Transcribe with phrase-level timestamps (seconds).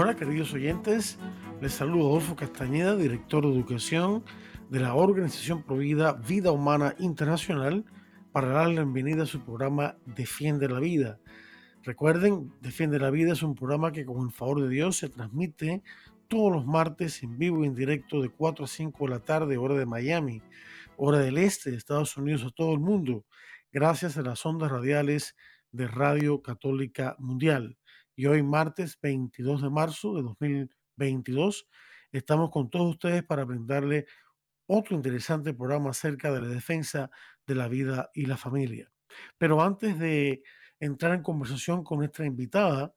[0.00, 1.18] Hola queridos oyentes,
[1.60, 4.22] les saludo Adolfo Castañeda, director de educación
[4.70, 7.84] de la Organización Provida Vida Humana Internacional,
[8.30, 11.18] para darle la bienvenida a su programa Defiende la Vida.
[11.82, 15.82] Recuerden, Defiende la Vida es un programa que con el favor de Dios se transmite
[16.28, 19.56] todos los martes en vivo y en directo de 4 a 5 de la tarde,
[19.56, 20.42] hora de Miami,
[20.96, 23.24] hora del este de Estados Unidos a todo el mundo,
[23.72, 25.34] gracias a las ondas radiales
[25.72, 27.76] de Radio Católica Mundial.
[28.18, 31.68] Y hoy, martes 22 de marzo de 2022,
[32.10, 34.06] estamos con todos ustedes para brindarle
[34.66, 37.12] otro interesante programa acerca de la defensa
[37.46, 38.90] de la vida y la familia.
[39.38, 40.42] Pero antes de
[40.80, 42.92] entrar en conversación con nuestra invitada,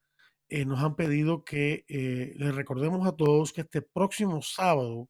[0.50, 5.08] eh, nos han pedido que eh, les recordemos a todos que este próximo sábado,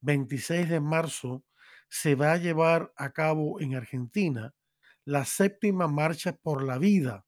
[0.00, 1.44] 26 de marzo,
[1.88, 4.56] se va a llevar a cabo en Argentina
[5.04, 7.24] la séptima marcha por la vida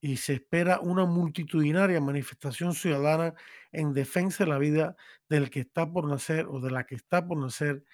[0.00, 3.34] y se espera una multitudinaria manifestación ciudadana
[3.72, 4.96] en defensa de la vida
[5.28, 7.84] del que está por nacer o de la que está por nacer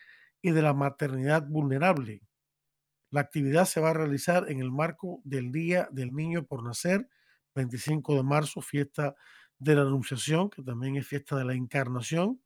[0.42, 2.22] y de la maternidad vulnerable.
[3.10, 7.08] La actividad se va a realizar en el marco del Día del Niño por Nacer,
[7.54, 9.14] 25 de marzo, fiesta
[9.58, 12.42] de la Anunciación, que también es fiesta de la Encarnación,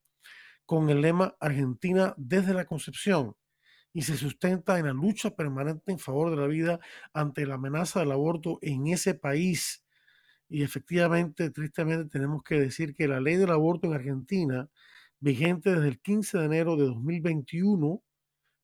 [0.66, 3.34] con el lema Argentina desde la concepción
[3.92, 6.80] y se sustenta en la lucha permanente en favor de la vida
[7.12, 9.84] ante la amenaza del aborto en ese país.
[10.48, 14.68] Y efectivamente, tristemente, tenemos que decir que la ley del aborto en Argentina,
[15.20, 18.02] vigente desde el 15 de enero de 2021,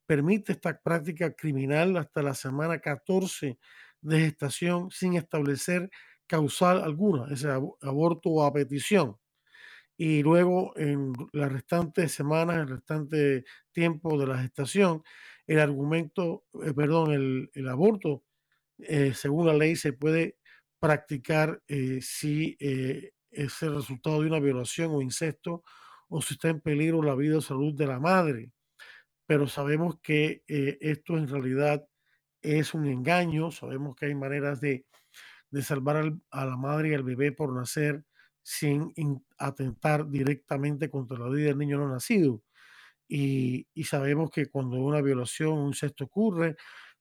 [0.07, 3.59] permite esta práctica criminal hasta la semana 14
[4.03, 5.91] de gestación sin establecer
[6.27, 9.17] causal alguna, ese aborto a petición.
[9.97, 15.03] Y luego en las restantes semanas, el restante tiempo de la gestación,
[15.47, 17.13] el argumento, eh, perdón,
[17.55, 18.25] el, aborto,
[18.79, 20.39] eh, según la ley, se puede
[20.81, 25.63] practicar eh, si es el resultado de una violación o incesto
[26.09, 28.53] o si está en peligro la vida o salud de la madre.
[29.27, 31.87] Pero sabemos que esto en realidad
[32.43, 34.85] es un engaño, sabemos que hay maneras de
[35.55, 38.05] de salvar a la madre y al bebé por nacer
[38.45, 38.93] sin
[39.39, 42.43] atentar directamente contra la vida del niño no nacido.
[43.09, 46.57] Y, sabemos que cuando una violación un sexto ocurre,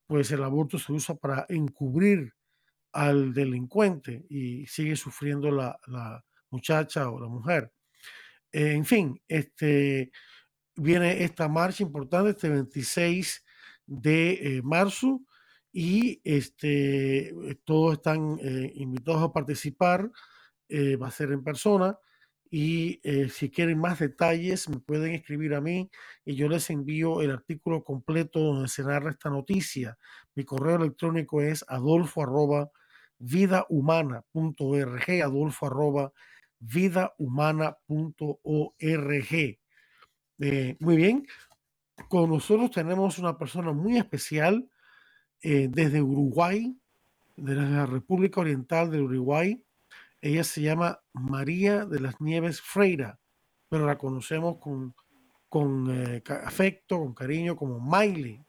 [0.07, 2.33] pues el aborto se usa para encubrir
[2.93, 7.73] al delincuente y sigue sufriendo la, muchacha o la mujer.
[8.51, 10.11] en fin, este,
[10.75, 13.43] viene esta marcha importante este 26
[13.87, 15.21] de eh, marzo
[15.71, 17.33] y este,
[17.63, 20.11] todos están eh, invitados a participar,
[20.69, 21.97] eh, va a ser en persona
[22.49, 25.89] y eh, si quieren más detalles me pueden escribir a mí
[26.25, 29.97] y yo les envío el artículo completo donde se narra esta noticia.
[30.35, 32.69] Mi correo electrónico es adolfo arroba
[33.17, 36.13] vidahumana.org, adolfo
[36.59, 39.59] vidahumana.org.
[40.79, 41.25] muy bien,
[42.09, 44.69] con nosotros tenemos una persona muy especial
[45.41, 46.75] eh, desde Uruguay,
[47.35, 49.63] de la República Oriental del Uruguay.
[50.23, 53.19] Ella se llama María de las Nieves Freira,
[53.67, 54.95] pero la conocemos con,
[55.49, 58.45] con eh, afecto, con cariño, como Maile.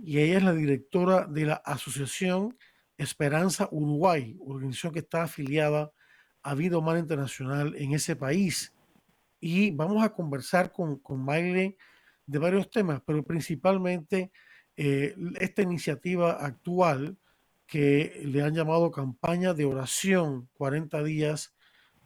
[0.00, 2.58] Y ella es la directora de la Asociación
[2.98, 5.92] Esperanza Uruguay, organización que está afiliada
[6.42, 8.74] a Vida Humana Internacional en ese país.
[9.38, 11.76] Y vamos a conversar con, con Maile
[12.26, 14.32] de varios temas, pero principalmente
[14.76, 17.16] eh, esta iniciativa actual
[17.72, 21.54] que le han llamado campaña de oración 40 días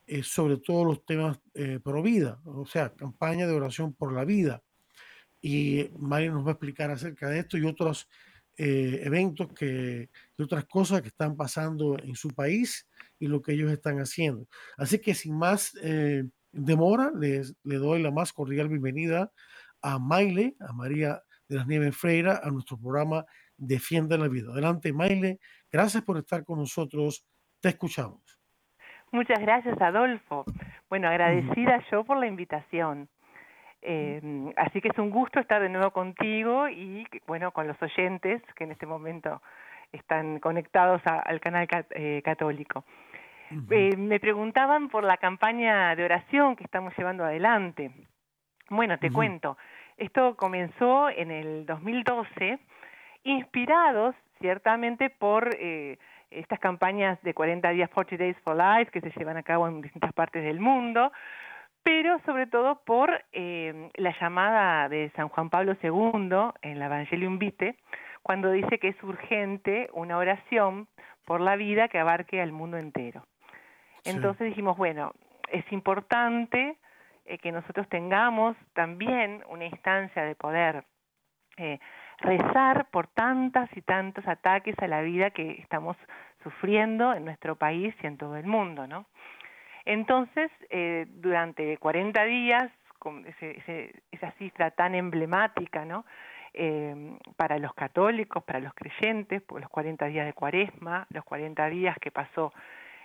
[0.07, 4.25] eh, sobre todos los temas eh, pro vida, o sea, campaña de oración por la
[4.25, 4.63] vida.
[5.43, 8.09] Y Mari nos va a explicar acerca de esto y otros
[8.57, 10.09] eventos que,
[10.39, 12.89] y otras cosas que están pasando en su país
[13.19, 14.47] y lo que ellos están haciendo.
[14.77, 15.73] Así que sin más
[16.53, 19.33] demora, les, le doy la más cordial bienvenida
[19.83, 24.53] a Maile, a María de las Nieves Freira a nuestro programa Defiende la Vida.
[24.53, 25.39] Adelante, Maile.
[25.71, 27.27] Gracias por estar con nosotros.
[27.61, 28.21] Te escuchamos.
[29.13, 30.45] Muchas gracias, Adolfo.
[30.89, 33.09] Bueno, agradecida yo por la invitación.
[33.83, 38.43] Eh, así que es un gusto estar de nuevo contigo y, bueno, con los oyentes
[38.57, 39.41] que en este momento
[39.93, 42.85] están conectados al canal eh, católico.
[43.71, 47.93] Eh, me preguntaban por la campaña de oración que estamos llevando adelante.
[48.69, 49.57] Bueno, te cuento.
[49.97, 52.59] Esto comenzó en el 2012,
[53.27, 55.99] inspirados ciertamente por eh,
[56.31, 59.81] estas campañas de 40 días, 40 Days for Life, que se llevan a cabo en
[59.81, 61.13] distintas partes del mundo,
[61.83, 67.39] pero sobre todo por eh, la llamada de San Juan Pablo II en la Evangelium
[67.39, 67.77] Vitae,
[68.23, 70.89] cuando dice que es urgente una oración
[71.25, 73.25] por la vida que abarque al mundo entero.
[74.05, 75.13] Entonces dijimos, bueno,
[75.51, 76.77] es importante
[77.25, 80.85] eh, que nosotros tengamos también una instancia de poder
[81.57, 81.79] eh,
[82.19, 85.97] rezar por tantas y tantos ataques a la vida que estamos
[86.43, 89.07] sufriendo en nuestro país y en todo el mundo, ¿no?
[89.85, 92.71] Entonces, eh, durante 40 días,
[94.11, 96.05] esa cifra tan emblemática, ¿no?
[97.37, 101.95] para los católicos, para los creyentes, por los 40 días de cuaresma, los 40 días
[102.01, 102.51] que pasó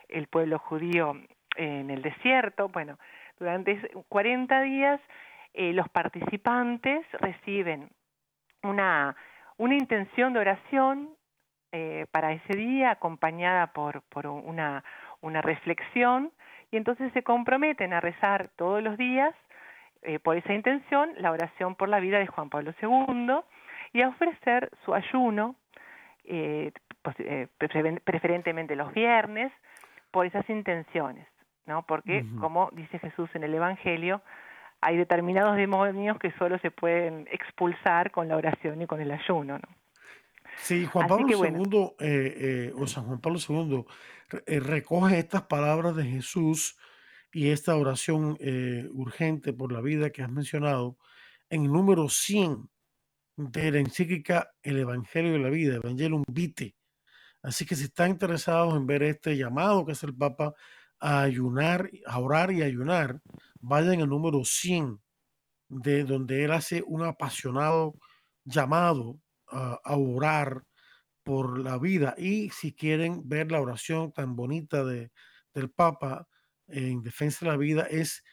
[0.08, 1.18] el pueblo judío
[1.58, 2.98] en el desierto, bueno,
[3.40, 5.02] durante 40 días
[5.54, 7.90] eh, los participantes reciben
[8.64, 9.16] una,
[9.58, 11.10] una intención de oración
[11.72, 14.84] eh, para ese día acompañada por, por una,
[15.22, 16.32] una reflexión
[16.72, 19.34] y entonces se comprometen a rezar todos los días
[20.04, 23.40] eh, por esa intención la oración por la vida de Juan Pablo II
[23.94, 25.56] y a ofrecer su ayuno,
[26.24, 26.72] eh,
[27.02, 27.16] pues,
[28.04, 29.52] preferentemente los viernes,
[30.12, 31.28] por esas intenciones.
[31.66, 31.84] ¿no?
[31.84, 34.22] Porque, como dice Jesús en el Evangelio,
[34.82, 39.60] hay determinados demonios que solo se pueden expulsar con la oración y con el ayuno,
[39.60, 39.82] ¿no?
[40.58, 43.86] Sí, Juan Pablo II, eh, eh, o San Juan Pablo II,
[44.46, 46.78] eh, recoge estas palabras de Jesús
[47.32, 48.38] y esta oración
[48.92, 50.98] urgente por la vida que has mencionado
[51.50, 52.70] en el número 100
[53.38, 56.76] de la encíclica El Evangelio de la Vida, Evangelium Vitae.
[57.42, 60.54] Así que si están interesados en ver este llamado que hace el Papa
[61.00, 63.22] a ayunar, a orar y ayunar,
[63.62, 65.00] vayan al número 100,
[65.70, 67.96] de donde él hace un apasionado
[68.44, 70.64] llamado a, orar
[71.24, 72.16] por la vida.
[72.18, 75.12] Y si quieren ver la oración tan bonita de,
[75.54, 76.28] del Papa
[76.68, 78.24] en defensa de la vida, es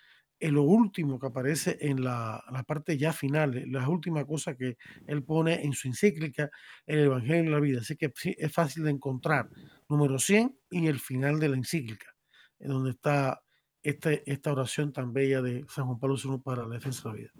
[0.40, 4.76] lo último que aparece en la, la, parte ya final, la última cosa que
[5.06, 6.50] él pone en su encíclica,
[6.86, 7.80] el Evangelio de la vida.
[7.80, 9.48] Así que sí, es fácil de encontrar.
[9.88, 12.14] Número 100 y el final de la encíclica
[12.60, 13.42] en donde está
[13.88, 17.20] este, esta oración tan bella de San Juan Pablo II para la defensa de la
[17.20, 17.30] vida.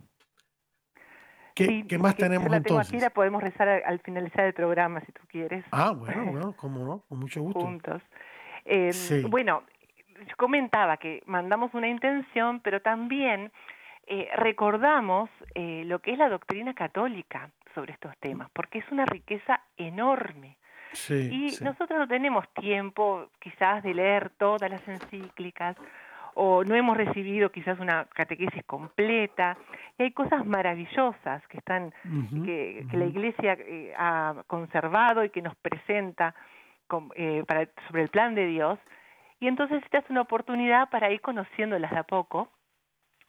[1.55, 2.89] ¿Qué, más tenemos la entonces?
[2.89, 5.65] Aquí la podemos rezar al, finalizar el programa, si tú quieres.
[5.73, 7.61] Ah, bueno, bueno, cómo no, con mucho gusto.
[7.61, 8.03] Juntos.
[8.65, 8.93] Eh,
[9.29, 9.65] Bueno,
[10.27, 13.51] yo comentaba que mandamos una intención, pero también
[14.07, 19.05] eh, recordamos eh, lo que es la doctrina católica sobre estos temas, porque es una
[19.05, 20.59] riqueza enorme
[21.11, 25.77] y nosotros no tenemos tiempo quizás de leer todas las encíclicas
[26.41, 29.59] o no hemos recibido quizás una catequesis completa
[29.99, 31.93] y hay cosas maravillosas que están
[32.45, 36.37] que, la Iglesia eh, ha conservado y que nos presenta
[37.17, 38.79] eh, para, sobre el plan de Dios
[39.41, 42.49] y entonces esta es una oportunidad para ir conociéndolas de a poco,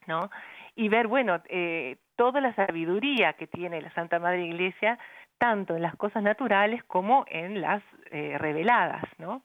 [0.08, 0.30] ¿no?
[0.76, 5.00] Y ver, bueno, eh, toda la sabiduría que tiene la Santa Madre Iglesia
[5.40, 7.82] tanto en las cosas naturales como en las
[8.12, 9.42] eh, reveladas, ¿no?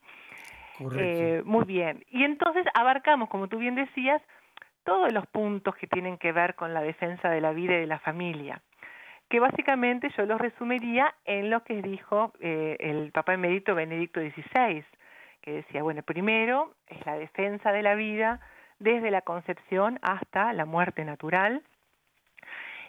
[0.81, 2.05] Eh, muy bien.
[2.11, 4.21] Y entonces abarcamos, como tú bien decías,
[4.85, 7.87] todos los puntos que tienen que ver con la defensa de la vida y de
[7.87, 8.61] la familia,
[9.29, 14.85] que básicamente yo los resumiría en lo que dijo eh, el Papa Emérito Benedicto XVI,
[15.41, 18.41] que decía, bueno, primero es la defensa de la vida
[18.79, 21.63] desde la concepción hasta la muerte natural.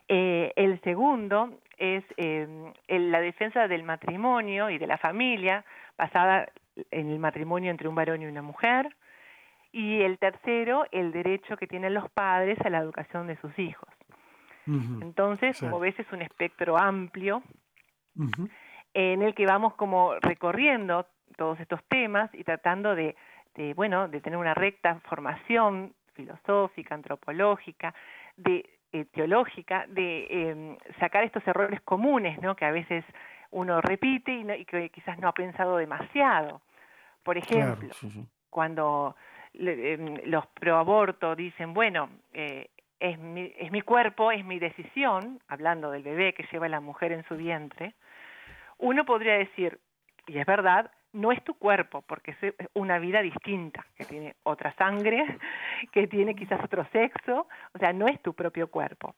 [0.07, 2.47] el segundo es eh,
[2.87, 5.63] la defensa del matrimonio y de la familia
[5.97, 6.47] basada
[6.91, 8.95] en el matrimonio entre un varón y una mujer.
[9.71, 13.89] Y el tercero, el derecho que tienen los padres a la educación de sus hijos.
[14.67, 17.43] Entonces, como ves, es un espectro amplio
[18.95, 21.05] en el que vamos como recorriendo
[21.37, 23.15] todos estos temas y tratando de,
[23.53, 27.93] de, bueno, de tener una recta formación filosófica, antropológica,
[28.37, 32.55] de eh, teológica de em, sacar estos errores comunes, ¿no?
[32.55, 33.03] Que a veces
[33.55, 36.61] uno repite y, que quizás no ha pensado demasiado.
[37.23, 37.89] Por ejemplo,
[38.49, 39.15] cuando
[39.53, 42.69] em, los proaborto dicen, bueno, eh,
[42.99, 47.13] es, mi, es mi cuerpo, es mi decisión, hablando del bebé que lleva la mujer
[47.13, 47.95] en su vientre,
[48.77, 49.79] uno podría decir,
[50.27, 54.73] y es verdad, no es tu cuerpo, porque es una vida distinta, que tiene otra
[54.75, 55.23] sangre,
[55.93, 59.15] que tiene quizás otro sexo, o sea, no es tu propio cuerpo.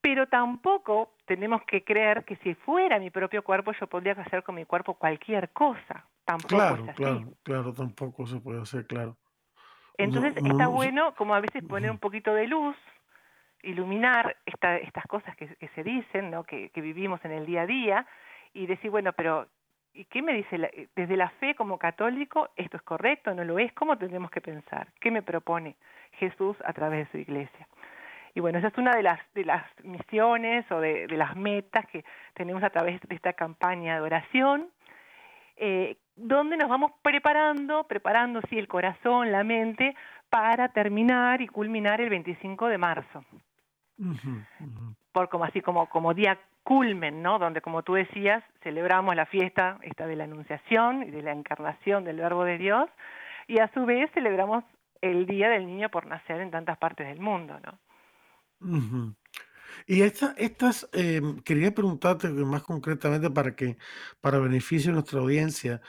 [0.00, 4.54] Pero tampoco tenemos que creer que si fuera mi propio cuerpo yo podría hacer con
[4.54, 6.04] mi cuerpo cualquier cosa.
[6.24, 6.96] Tampoco claro, es así.
[6.96, 9.16] claro, claro, tampoco se puede hacer, claro.
[9.96, 12.76] Entonces No, no, está no, bueno como a veces poner un poquito de luz,
[13.62, 16.44] iluminar esta, estas cosas que, que se dicen, ¿no?
[16.44, 18.06] que, que vivimos en el día a día,
[18.54, 19.48] y decir, bueno, pero
[19.92, 22.50] ¿y qué me dice la- desde la fe como católico?
[22.56, 23.34] ¿Esto es correcto?
[23.34, 23.72] ¿No lo es?
[23.72, 24.88] ¿Cómo tendremos que pensar?
[25.00, 25.76] ¿Qué me propone
[26.12, 27.66] Jesús a través de su iglesia?
[28.34, 31.86] Y bueno, esa es una de las, de las misiones o de, de las metas
[31.86, 32.04] que
[32.34, 34.68] tenemos a través de esta campaña de oración,
[35.56, 39.96] eh, donde nos vamos preparando, preparando sí el corazón, la mente,
[40.30, 43.24] para terminar y culminar el 25 de marzo,
[45.12, 47.38] por como así como, como día culmen, ¿no?
[47.38, 52.04] Donde como tú decías, celebramos la fiesta esta de la Anunciación y de la encarnación
[52.04, 52.90] del Verbo de Dios,
[53.46, 54.64] y a su vez celebramos
[55.00, 57.78] el Día del Niño por nacer en tantas partes del mundo, ¿no?
[59.86, 63.78] Y esta, estas, eh, quería preguntarte más concretamente para que,
[64.20, 65.80] para beneficio de nuestra audiencia,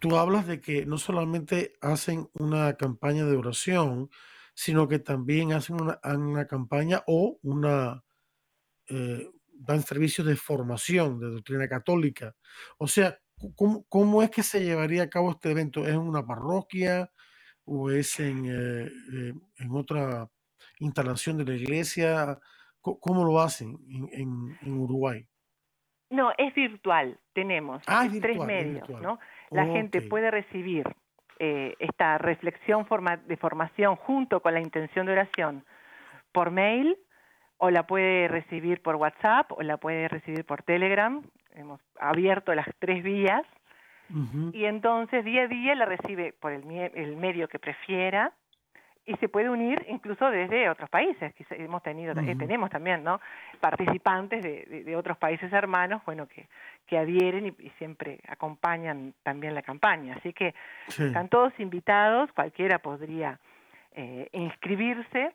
[0.00, 4.10] tú hablas de que no solamente hacen una campaña de oración,
[4.54, 8.04] sino que también hacen una, una campaña o una,
[8.88, 12.34] eh, dan servicios de formación de doctrina católica.
[12.78, 13.18] O sea,
[13.56, 15.86] ¿cómo, cómo es que se llevaría a cabo este evento?
[15.86, 17.10] ¿Es en una parroquia
[17.64, 20.28] o es en, eh, eh, en otra
[20.84, 22.38] instalación de la iglesia?
[22.80, 25.26] ¿Cómo lo hacen en, en- en Uruguay?
[26.10, 27.18] No, es virtual.
[27.32, 28.88] Tenemos Ah, es tres virtual, medios.
[29.00, 29.18] ¿no?
[29.50, 30.84] La gente puede recibir
[31.38, 35.64] eh, esta reflexión forma- de formación junto con la intención de oración
[36.32, 36.96] por mail
[37.56, 41.22] o la puede recibir por WhatsApp o la puede recibir por Telegram.
[41.52, 43.42] Hemos abierto las tres vías
[44.52, 48.32] y entonces día a día la recibe por el, el medio que prefiera
[49.04, 51.34] y se puede unir incluso desde otros países.
[51.34, 52.38] Quizá hemos tenido, eh, Ujú.
[52.38, 53.20] tenemos también, ¿no?
[53.60, 56.48] Participantes de, de- de otros países hermanos, bueno, que,
[56.86, 60.14] que adhieren y, y siempre acompañan también la campaña.
[60.16, 60.54] Así que
[60.88, 61.04] Sí.
[61.04, 63.40] están todos invitados, cualquiera podría
[63.92, 65.32] eh, inscribirse.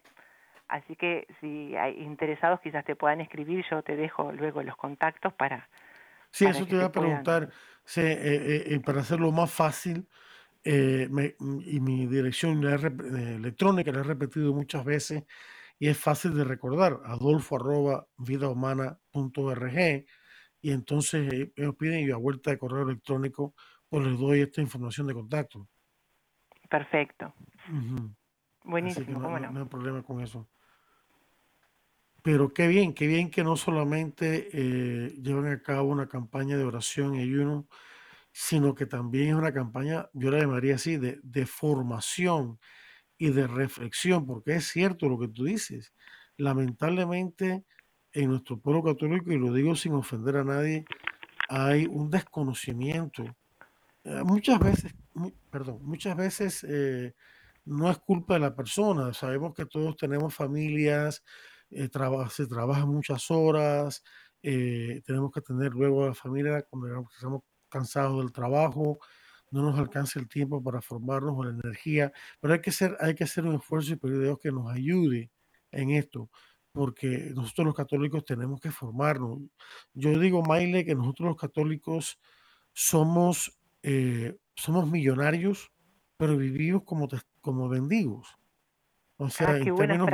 [0.69, 3.65] Así que si hay interesados, quizás te puedan escribir.
[3.69, 5.67] Yo te dejo luego los contactos para.
[6.31, 7.49] Sí, para eso te se a preguntar,
[7.85, 10.05] sí, eh, para hacerlo más fácil,
[10.69, 15.23] eh, me- y mi dirección la he rep- eh, electrónica la he repetido muchas veces
[15.79, 20.05] y es fácil de recordar, adolfo arroba vidahumana.org
[20.61, 23.53] y entonces eh, ellos piden y a vuelta de correo electrónico
[23.87, 25.69] pues les doy esta información de contacto.
[26.69, 27.33] Perfecto.
[28.65, 29.51] Buenísimo, no, cómo no- no.
[29.53, 30.49] no hay problema con eso.
[32.23, 36.65] Pero qué bien, qué bien que no solamente eh, llevan a cabo una campaña de
[36.65, 37.67] oración y ayuno,
[38.39, 42.59] sino que también es una campaña, yo la llamaría así, de, formación
[43.17, 45.91] y de reflexión, porque es cierto lo que tú dices.
[46.37, 47.65] Lamentablemente,
[48.11, 50.85] en nuestro pueblo católico, y lo digo sin ofender a nadie,
[51.49, 53.23] hay un desconocimiento.
[54.03, 54.93] Eh, muchas veces,
[55.49, 57.15] perdón, muchas veces eh,
[57.65, 59.15] no es culpa de la persona.
[59.15, 61.23] Sabemos que todos tenemos familias,
[61.71, 61.89] eh,
[62.29, 64.03] se trabaja muchas horas,
[64.43, 68.99] tenemos que atender luego a la familia cuando estamos cansados del trabajo,
[69.51, 73.15] no nos alcanza el tiempo para formarnos o la energía, pero hay que hacer, hay
[73.15, 75.31] que hacer un esfuerzo y pedir a Dios que nos ayude
[75.71, 76.29] en esto,
[76.71, 79.39] porque nosotros los católicos tenemos que formarnos.
[79.93, 82.19] Yo digo, Maile, que nosotros los católicos
[82.73, 85.71] somos, eh, somos millonarios,
[86.17, 87.07] pero vivimos como,
[87.41, 88.27] como mendigos.
[89.17, 90.09] O sea, Ah, en términos,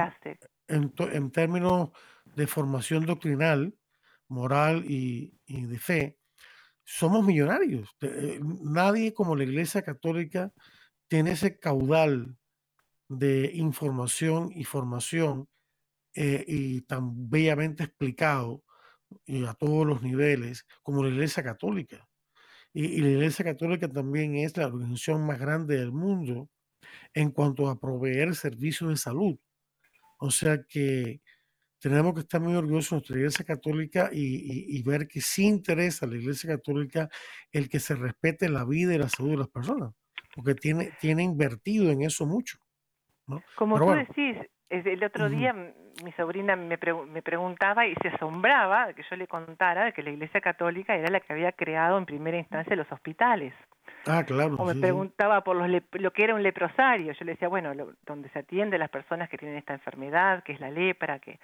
[0.67, 1.89] en, en términos
[2.36, 3.77] de formación doctrinal,
[4.27, 6.19] moral y, y de fe,
[6.86, 7.90] somos millonarios.
[8.02, 10.52] Eh, Nadie como la Iglesia Católica
[11.08, 12.38] tiene ese caudal
[13.08, 15.48] de información y formación
[16.16, 18.63] eh, y tan bellamente explicado
[19.25, 22.08] y a todos los niveles como la Iglesia Católica.
[22.74, 26.50] Y, y la Iglesia Católica también es la organización más grande del mundo
[27.13, 29.38] en cuanto a proveer servicios de salud.
[30.20, 31.22] O sea que
[31.90, 35.46] tenemos que estar muy orgullosos de nuestra Iglesia Católica y, y- y ver que sí
[35.46, 37.10] interesa a la Iglesia Católica
[37.52, 39.92] el que se respete la vida y la salud de las personas,
[40.36, 42.58] porque tiene, tiene invertido en eso mucho.
[43.28, 43.44] ¿no?
[43.56, 44.38] Como Pero tú bueno, decís,
[44.70, 45.74] el otro día m-
[46.04, 49.94] mi sobrina me, pregu- me preguntaba y se asombraba de que yo le contara de
[49.94, 53.54] que la Iglesia Católica era la que había creado en primera instancia los hospitales.
[54.08, 57.13] ah, claro, O me sí, preguntaba por los lo que era un leprosario.
[57.13, 60.44] Yo le decía, bueno, lo- donde se atiende a las personas que tienen esta enfermedad,
[60.44, 61.40] que es la lepra, que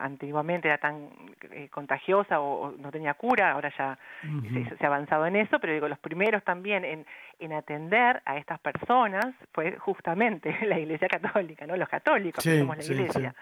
[0.00, 1.08] antiguamente era tan
[1.50, 5.58] eh, contagiosa o, o no tenía cura, ahora ya se, se ha avanzado en eso,
[5.58, 7.06] pero digo, los primeros también en,
[7.38, 11.76] en atender a estas personas fue justamente la Iglesia Católica, ¿no?
[11.76, 13.00] Los católicos, que Sí, somos la sí, sí.
[13.00, 13.34] Iglesia.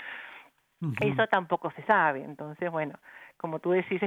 [1.01, 2.25] Eso tampoco se sabe.
[2.25, 2.99] Entonces, bueno,
[3.37, 4.01] como tú decís,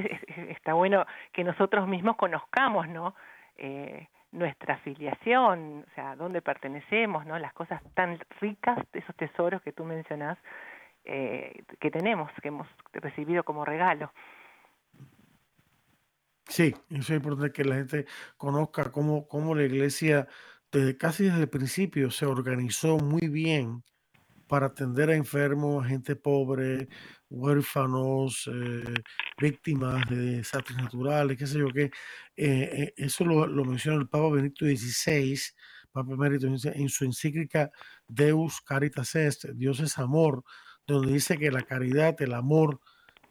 [0.48, 3.14] está bueno que nosotros mismos conozcamos, ¿no?
[3.56, 7.38] Eh, nuestra afiliación, o sea, dónde pertenecemos, ¿no?
[7.38, 10.36] Las cosas tan ricas, esos tesoros que tú mencionás,
[11.04, 14.12] eh, que tenemos, que hemos recibido como regalo.
[16.48, 18.06] Sí, eso es importante que la gente
[18.36, 20.28] conozca cómo, cómo la iglesia
[20.70, 23.82] desde casi desde el principio se organizó muy bien
[24.46, 26.88] para atender a enfermos, a gente pobre,
[27.30, 28.94] huérfanos, eh,
[29.40, 31.84] víctimas de desastres naturales, qué sé yo qué.
[31.84, 31.90] Eh,
[32.36, 35.38] eh, eso lo, lo, menciona el Papa Benito XVI,
[35.92, 37.70] Papa Benito en su encíclica
[38.06, 40.44] Deus Caritas Est, Dios es amor,
[40.86, 42.80] donde dice que la caridad, el amor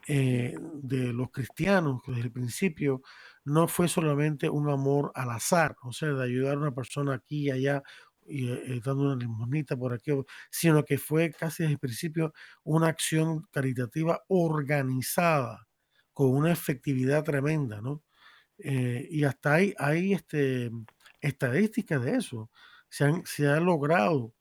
[0.07, 3.01] de los cristianos desde el principio
[3.45, 7.47] no fue solamente un amor al azar, o sea, de ayudar a una persona aquí
[7.47, 7.83] y allá
[8.25, 10.11] y eh, dando una limonita por aquí,
[10.49, 12.33] sino que fue casi desde el principio
[12.63, 15.67] una acción caritativa organizada,
[16.13, 18.03] con una efectividad tremenda, ¿no?
[18.59, 20.71] Eh, y hasta ahí hay este,
[21.21, 22.51] estadísticas de eso.
[22.89, 24.33] Se, han, se ha logrado,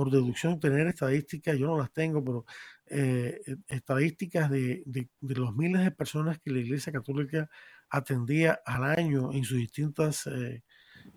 [0.00, 2.46] por deducción, tener estadísticas, yo no las tengo, pero
[2.86, 3.38] eh,
[3.68, 7.50] estadísticas de, de, de, los miles de personas que la Iglesia Católica
[7.90, 10.26] atendía al año en sus distintas,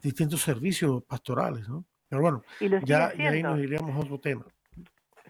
[0.02, 1.86] distintos servicios pastorales, ¿no?
[2.10, 2.44] Pero bueno,
[2.84, 4.46] ya, ahí nos iríamos a otro tema.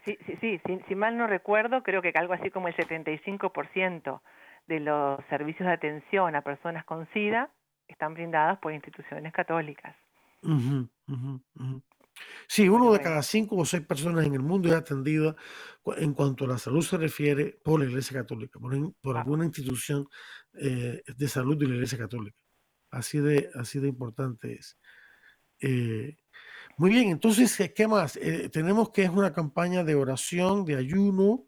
[0.04, 4.20] Sí, sí, sí, si, mal no recuerdo, creo que algo así como el 75%
[4.66, 7.50] de los servicios de atención a personas con SIDA
[7.86, 9.94] están brindados por instituciones católicas.
[12.46, 15.34] Sí, uno de cada cinco o seis personas en el mundo es atendida
[15.96, 18.58] en cuanto a la salud se refiere por la Iglesia Católica,
[19.00, 20.06] por, alguna institución
[20.54, 22.36] eh, de salud de la Iglesia Católica.
[22.90, 24.78] Así de, así de importante es.
[25.60, 26.16] Eh,
[26.76, 28.16] muy bien, entonces, eh, ¿qué más?
[28.16, 31.46] Eh, tenemos que es una campaña de oración, de ayuno,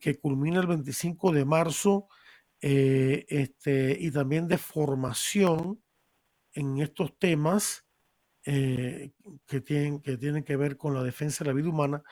[0.00, 2.08] que culmina el 25 de marzo,
[2.60, 5.80] este, y también de formación
[6.52, 7.85] en estos temas
[8.46, 12.02] que, tienen, que tienen que ver con la defensa de la vida humana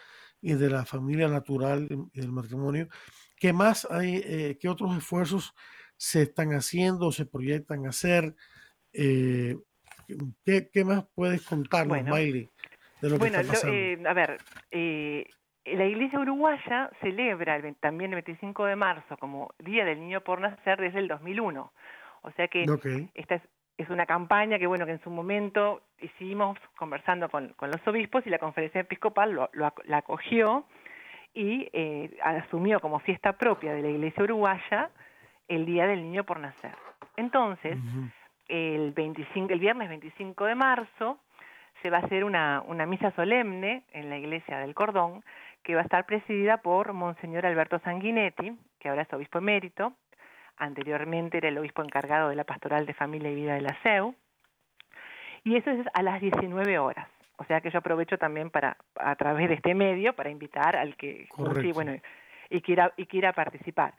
[0.41, 2.89] y de la familia natural y del matrimonio.
[3.37, 5.55] ¿Qué más hay, qué otros esfuerzos
[5.97, 8.35] se están haciendo, se proyectan hacer?
[10.45, 13.75] ¿Qué, más puedes contarnos, bueno, de lo que está pasando?
[13.75, 14.39] Eh, a ver,
[14.71, 15.27] eh,
[15.65, 20.81] la Iglesia Uruguaya celebra también el 25 de marzo como Día del Niño por Nacer
[20.81, 21.73] desde el 2001.
[22.23, 22.65] O sea que
[23.15, 23.43] esta es,
[23.89, 28.39] una campaña que, bueno, que en su momento hicimos conversando con, los obispos y la
[28.39, 30.65] conferencia episcopal lo, la acogió
[31.35, 34.91] y eh, asumió como fiesta propia de la Iglesia Uruguaya
[35.49, 36.77] el Día del Niño por Nacer.
[37.17, 37.77] Entonces,
[38.49, 41.19] el, 25, el viernes 25 de marzo
[41.83, 45.23] se va a hacer una, una misa solemne en la iglesia del Cordón,
[45.63, 49.93] que va a estar presidida por Monseñor Alberto Sanguinetti, que ahora es obispo emérito,
[50.57, 54.15] anteriormente era el obispo encargado de la pastoral de familia y vida de la CEU,
[55.45, 57.09] y eso es a las 19 horas.
[57.37, 60.97] O sea que yo aprovecho también para, a través de este medio, para invitar al
[60.97, 61.29] que
[61.61, 61.97] sí, bueno,
[62.49, 63.95] y quiera, y quiera participar.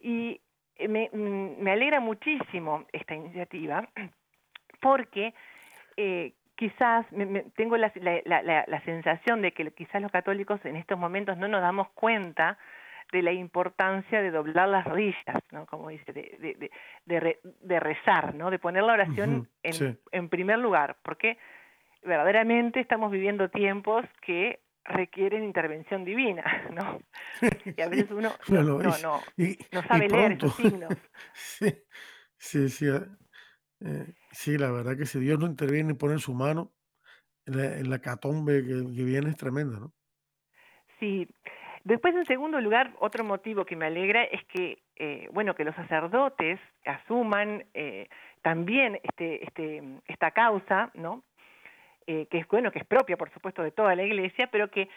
[0.00, 0.40] Y
[0.88, 3.88] me, mm, me alegra muchísimo esta iniciativa
[4.80, 5.32] porque
[5.96, 7.92] eh, quizás me, tengo la,
[8.24, 12.58] la, la, sensación de que quizás los católicos en estos momentos no nos damos cuenta
[13.12, 15.66] de la importancia de doblar las rodillas, ¿no?
[15.66, 16.70] Como dice, de,
[17.06, 18.50] de, de, rezar, ¿no?
[18.50, 21.38] De poner la oración en, en primer lugar, porque
[22.02, 27.00] verdaderamente estamos viviendo tiempos que requieren intervención divina, ¿no?
[27.76, 29.20] Y a veces uno no, no,
[29.72, 30.92] no, sabe leer esos signos.
[32.38, 32.86] sí, sí,
[33.80, 36.72] eh, sí, la verdad que si Dios no interviene y pone su mano,
[37.46, 39.92] en la, catombe que, viene es tremenda, ¿no?
[40.98, 41.28] Sí.
[41.86, 45.72] Después, en segundo lugar, otro motivo que me alegra es que, eh, bueno, que los
[45.76, 48.08] sacerdotes asuman eh,
[48.42, 51.22] también este, este, esta causa, ¿no?
[52.08, 54.88] Eh, que es bueno, que es propia, por supuesto, de toda la Iglesia, pero que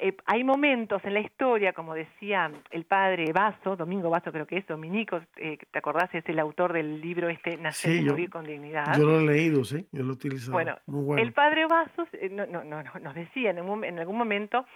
[0.00, 4.58] eh, hay momentos en la historia, como decía el padre Vaso, Domingo Vaso creo que
[4.58, 6.14] es, Dominico, eh, ¿te acordás?
[6.14, 8.98] Es el autor del libro este, Nacer y Morir con Dignidad.
[8.98, 10.52] Yo lo he leído, sí, yo lo he utilizado.
[10.52, 10.76] Bueno,
[11.16, 14.66] el padre Vaso no, no, no, nos decía en, en algún momento,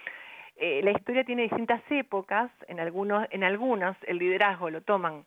[0.59, 5.25] la historia tiene distintas épocas, en, algunos, en algunas el liderazgo lo toman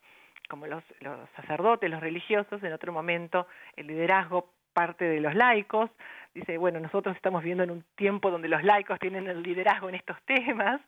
[0.49, 5.91] como los, los sacerdotes, los religiosos, en otro momento el liderazgo parte de los laicos,
[6.35, 9.95] dice, bueno, nosotros estamos viviendo en un tiempo donde los laicos tienen el liderazgo en
[9.95, 10.81] estos temas,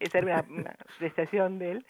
[0.00, 1.86] esa era una, apreciación de él,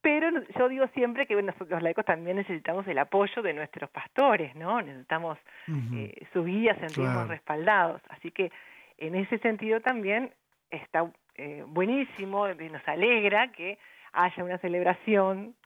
[0.00, 4.54] pero yo digo siempre que bueno, los laicos también necesitamos el apoyo de nuestros pastores,
[4.56, 4.82] ¿no?
[4.82, 8.50] Necesitamos eh, sus guías, sentirnos respaldados, así que
[8.98, 10.32] en ese sentido también
[10.70, 11.08] está
[11.42, 13.76] eh, buenísimo, nos alegra que
[14.12, 15.56] haya una celebración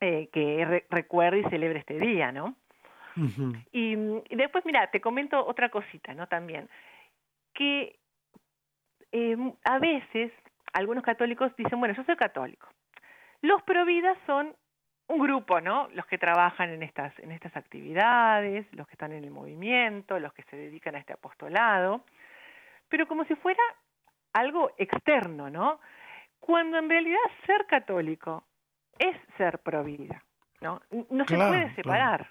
[0.00, 2.56] eh, que recuerde y celebre este día, ¿no?
[3.70, 3.96] y,
[4.30, 6.26] después, mira, te comento otra cosita, ¿no?
[6.26, 6.70] También,
[7.52, 7.98] que
[9.12, 10.32] eh, a veces
[10.72, 12.66] algunos católicos dicen, bueno, yo soy católico.
[13.42, 14.56] Los providas son
[15.08, 15.88] un grupo, ¿no?
[15.92, 20.32] Los que trabajan en estas, en estas actividades, los que están en el movimiento, los
[20.32, 22.04] que se dedican a este apostolado,
[22.88, 23.62] pero como si fuera
[24.38, 25.80] algo externo, ¿no?
[26.40, 28.44] Cuando en realidad ser católico
[28.98, 30.22] es ser provida,
[30.60, 30.80] ¿no?
[31.10, 32.30] No se puede separar.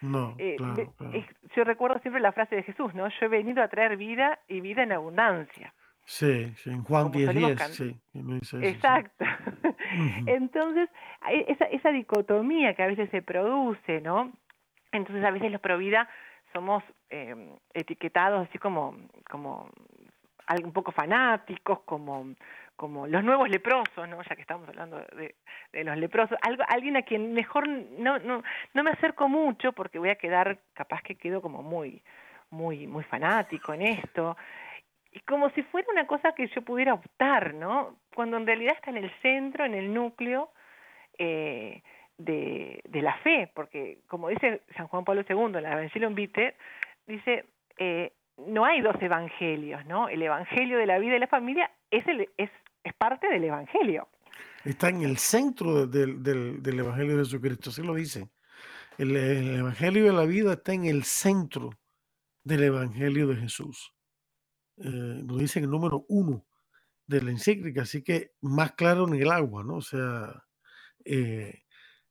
[0.00, 0.56] No, eh,
[1.56, 3.08] yo recuerdo siempre la frase de Jesús, ¿no?
[3.08, 5.74] Yo he venido a traer vida y vida en abundancia.
[6.04, 8.00] Sí, en Juan 10, 10, sí.
[8.62, 9.24] Exacto.
[10.26, 10.88] Entonces,
[11.48, 14.32] esa, esa dicotomía que a veces se produce, ¿no?
[14.92, 16.08] Entonces, a veces los provida
[16.52, 17.34] somos eh,
[17.74, 18.96] etiquetados así como,
[19.30, 19.70] como
[20.62, 22.34] un poco fanáticos, como,
[22.76, 24.22] como los nuevos leprosos, ¿no?
[24.22, 25.34] ya que estamos hablando de,
[25.72, 28.42] de los leprosos, alguien a quien mejor no, no,
[28.74, 32.02] no me acerco mucho porque voy a quedar, capaz que quedo como muy,
[32.50, 34.36] muy, muy fanático en esto,
[35.12, 37.96] y como si fuera una cosa que yo pudiera optar, ¿no?
[38.14, 40.50] Cuando en realidad está en el centro, en el núcleo
[41.18, 41.82] eh,
[42.18, 46.54] de, de la fe, porque como dice San Juan Pablo II en la Evangelium Vitae,
[47.06, 47.46] dice,
[47.78, 48.12] eh,
[48.46, 50.08] no hay dos evangelios, ¿no?
[50.08, 52.04] El evangelio de la vida y la familia es,
[52.96, 54.08] parte del evangelio.
[54.64, 56.26] Está en el centro del,
[56.64, 58.28] evangelio de Jesucristo, así lo dice.
[58.96, 61.70] El, el, evangelio de la vida está en el centro
[62.44, 63.92] del evangelio de Jesús.
[64.78, 66.44] Eh, lo dice en el número uno
[67.06, 69.76] de la encíclica, así que más claro en el agua, ¿no?
[69.76, 70.44] O sea,
[71.04, 71.62] eh,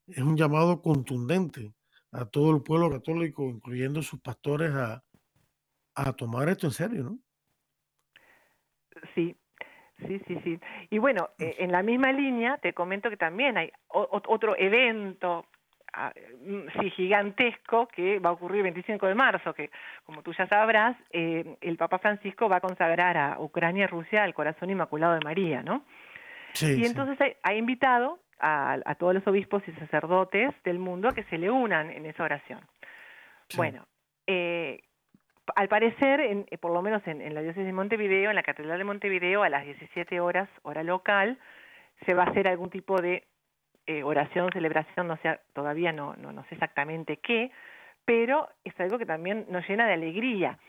[0.07, 1.73] es un llamado contundente
[2.11, 5.03] a todo el pueblo católico, incluyendo sus pastores, a,
[5.97, 7.17] a tomar esto en serio, ¿no?
[9.15, 9.35] Sí,
[10.05, 10.59] sí, sí, sí.
[10.91, 15.45] Y bueno, eh, en la misma línea te comento que también hay otro evento
[15.93, 16.13] ah,
[16.45, 19.71] mm, sí, gigantesco que va a ocurrir el 25 de marzo, que
[20.05, 24.23] como tú ya sabrás, eh, el Papa Francisco va a consagrar a Ucrania y Rusia
[24.23, 25.83] al corazón inmaculado de María, ¿no?
[26.53, 31.13] Sí, y entonces ha, invitado a, a, todos los obispos y sacerdotes del mundo a
[31.13, 32.61] que se le unan en esa oración.
[33.55, 33.85] Bueno,
[34.25, 34.81] eh,
[35.55, 38.77] al parecer, en, eh, por lo menos en, la diócesis de Montevideo, en la Catedral
[38.77, 41.37] de Montevideo, a las 17 horas, hora local,
[42.05, 43.23] se va a hacer algún tipo de
[43.85, 47.51] eh, oración, celebración, no sé, todavía no, no, no sé exactamente qué,
[48.05, 50.59] pero es algo que también nos llena de alegría.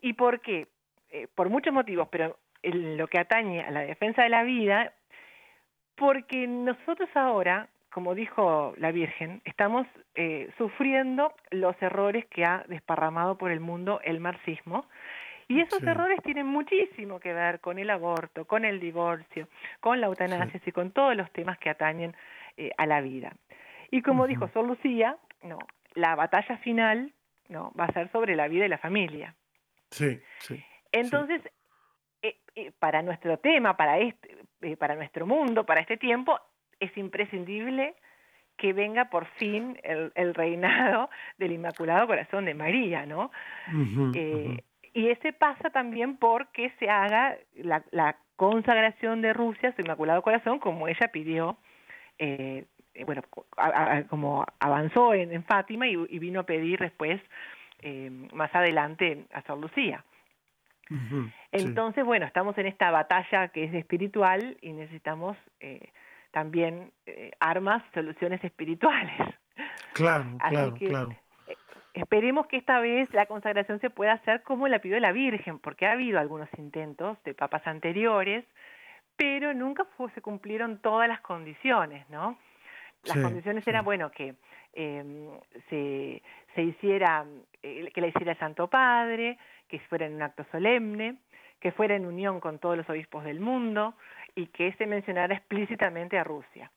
[0.00, 0.68] ¿Y por qué?
[1.10, 4.92] Eh, por muchos motivos, pero en lo que atañe a la defensa de la vida,
[5.94, 13.38] porque nosotros ahora como dijo la Virgen, estamos eh, sufriendo los errores que ha desparramado
[13.38, 14.84] por el mundo el marxismo.
[15.46, 19.46] Y esos errores tienen muchísimo que ver con el aborto, con el divorcio,
[19.78, 22.16] con la eutanasia y con todos los temas que atañen
[22.56, 23.32] eh, a la vida.
[23.92, 25.60] Y como dijo Sor Lucía, no,
[25.94, 27.12] la batalla final
[27.48, 29.36] no va a ser sobre la vida y la familia.
[29.90, 30.64] Sí, sí.
[30.90, 31.42] Entonces,
[32.22, 34.36] eh, para nuestro tema, para este,
[34.78, 36.40] para nuestro mundo, para este tiempo,
[36.84, 37.94] es imprescindible
[38.56, 43.30] que venga por fin el, reinado del Inmaculado Corazón de María, ¿no?
[44.14, 50.22] Eh, y ese pasa también porque se haga la, consagración de Rusia a su Inmaculado
[50.22, 51.56] Corazón como ella pidió,
[52.18, 52.64] eh,
[53.06, 53.22] bueno,
[54.08, 57.20] como avanzó en, Fátima y, vino a pedir después,
[57.80, 60.04] eh, más adelante, a San Lucía.
[61.52, 65.36] Entonces, bueno, estamos en esta batalla que es espiritual y necesitamos
[66.34, 69.16] también eh, armas, soluciones espirituales.
[69.92, 71.10] Claro, claro, claro.
[71.46, 71.54] Eh,
[71.94, 75.86] esperemos que esta vez la consagración se pueda hacer como la pidió la Virgen, porque
[75.86, 78.44] ha habido algunos intentos de papas anteriores,
[79.16, 82.36] pero nunca se cumplieron todas las condiciones, ¿no?
[83.04, 84.34] Las condiciones eran, bueno, que
[84.72, 85.28] em,
[85.70, 86.20] se,
[86.56, 87.26] se hiciera,
[87.62, 91.18] eh, que la hiciera el Santo Padre, que fuera en un acto solemne,
[91.60, 93.94] que fuera en unión con todos los obispos del mundo,
[94.34, 96.70] y que se mencionara explícitamente a Rusia.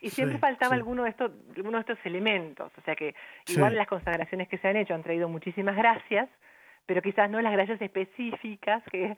[0.00, 3.14] Y siempre faltaba alguno de estos alguno de estos elementos, o sea que
[3.48, 6.28] igual las consagraciones que se han hecho han traído muchísimas gracias,
[6.86, 9.16] pero quizás no las gracias específicas que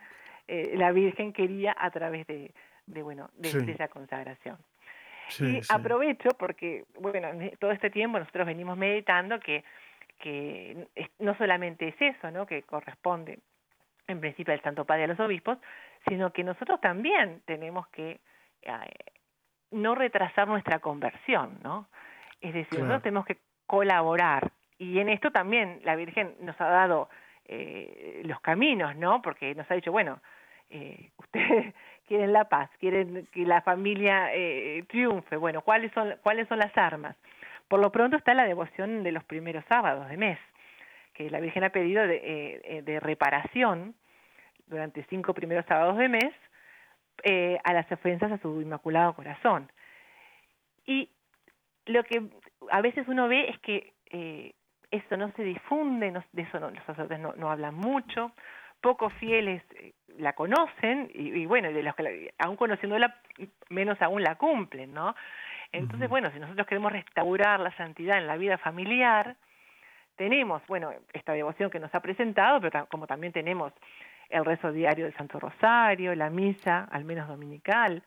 [0.48, 2.52] eh, la Virgen quería a través de,
[2.86, 4.58] de bueno de, esa consagración.
[5.40, 9.64] y aprovecho porque bueno todo este tiempo nosotros venimos meditando que
[10.18, 12.46] que no solamente es eso, ¿no?
[12.46, 13.38] que corresponde
[14.08, 15.58] en principio al Santo Padre y a los obispos,
[16.08, 18.20] sino que nosotros también tenemos que
[18.62, 18.70] eh,
[19.70, 21.88] no retrasar nuestra conversión, ¿no?
[22.40, 27.08] Es decir, nosotros tenemos que colaborar y en esto también la Virgen nos ha dado
[27.46, 29.22] eh, los caminos, ¿no?
[29.22, 30.20] Porque nos ha dicho, bueno,
[30.70, 31.74] eh, ustedes
[32.06, 35.36] quieren la paz, quieren que la familia eh, triunfe.
[35.36, 37.16] Bueno, ¿cuáles son, ¿cuáles son las armas?
[37.68, 40.38] Por lo pronto está la devoción de los primeros sábados de mes,
[41.14, 43.94] que la Virgen ha pedido de, eh, de reparación
[44.66, 46.34] durante cinco primeros sábados de mes
[47.64, 49.68] a las ofensas a su Inmaculado Corazón.
[50.86, 51.10] Y
[51.86, 52.22] lo que
[52.70, 54.52] a veces uno ve es que eh,
[54.90, 58.32] eso no se difunde, de eso los sacerdotes no, hablan mucho,
[58.80, 63.16] pocos fieles eh, la conocen y, bueno, de los que aún conociéndola,
[63.68, 65.14] menos aún la cumplen, ¿no?
[65.72, 69.36] Entonces, bueno, si nosotros queremos restaurar la santidad en la vida familiar,
[70.14, 73.72] tenemos, bueno, esta devoción que nos ha presentado, pero como también tenemos
[74.30, 78.02] el rezo diario del Santo Rosario, la misa, al menos dominical,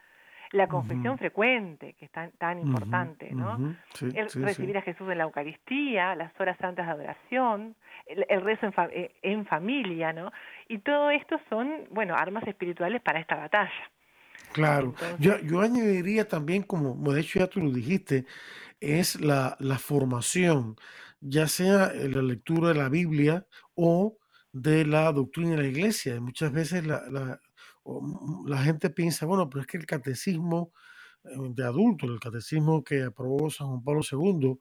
[0.51, 3.75] la confesión frecuente, que es tan, tan importante, ¿no?
[3.99, 7.75] recibir a Jesús en la Eucaristía, las horas santas de adoración,
[8.07, 10.31] el, rezo en, eh, en, familia, ¿no?
[10.67, 13.91] Y todo esto son, bueno, armas espirituales para esta batalla.
[14.51, 18.25] Claro, yo, yo añadiría también, como de hecho ya tú lo dijiste,
[18.79, 20.75] es la, la formación,
[21.21, 24.17] ya sea en la lectura de la Biblia o
[24.51, 26.19] de la doctrina de la iglesia.
[26.21, 27.41] Muchas veces la, la,
[28.45, 30.73] la gente piensa, bueno, pero es que el catecismo
[31.23, 34.59] eh, de adultos, el catecismo que aprobó San Juan Pablo II,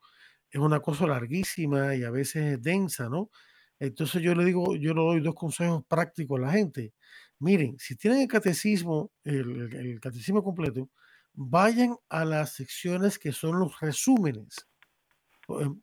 [0.50, 3.30] es una cosa larguísima y a veces densa, ¿no?
[3.78, 6.94] Entonces yo le digo, yo le doy dos consejos prácticos a la gente.
[7.38, 10.90] Miren, si tienen el catecismo, el, catecismo completo,
[11.34, 14.67] vayan a las secciones que son los resúmenes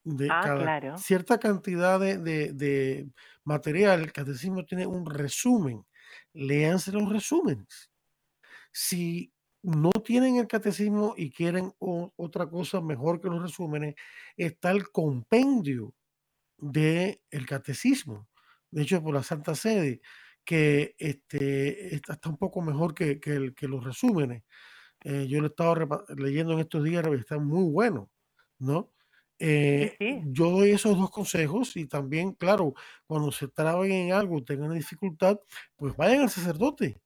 [0.03, 3.09] de ah, cada cierta cantidad de, de,
[3.43, 4.01] material.
[4.01, 5.83] El catecismo tiene un resumen
[6.33, 7.91] léanse los resúmenes.
[8.71, 13.95] Si no tienen el catecismo y quieren otra cosa mejor que los resúmenes,
[14.37, 15.93] está el compendio
[16.57, 18.27] del el catecismo,
[18.71, 20.01] de hecho por la Santa Sede,
[20.43, 24.43] que este, está, un poco mejor que, que, los resúmenes.
[25.03, 28.11] Eh, yo lo he estado leyendo en estos días, está muy bueno,
[28.59, 28.91] ¿no?
[29.37, 32.73] Eh, yo doy esos dos consejos y también, claro,
[33.05, 35.39] cuando se traben en algo, tengan dificultad,
[35.75, 37.01] pues vayan al sacerdote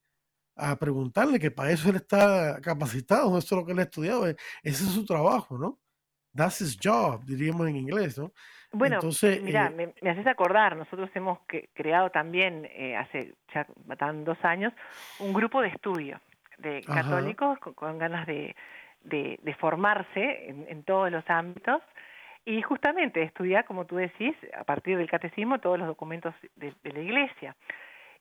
[0.56, 4.28] a preguntarle que para eso él está capacitado, eso es lo que él ha estudiado,
[4.28, 5.80] e, ese es su trabajo, ¿no?
[6.36, 8.32] That's his job, diríamos en inglés, ¿no?
[8.72, 11.40] Bueno, Entonces, mira, eh me, haces acordar, nosotros hemos
[11.74, 13.66] creado también eh, hace ya
[14.14, 14.72] dos años
[15.20, 16.22] un grupo de estudio
[16.60, 18.56] de católicos con, ganas de,
[19.02, 21.82] de, formarse en, en todos los ámbitos
[22.50, 27.00] y justamente estudiar, como tú decís, a partir del catecismo todos los documentos de, la
[27.00, 27.56] Iglesia.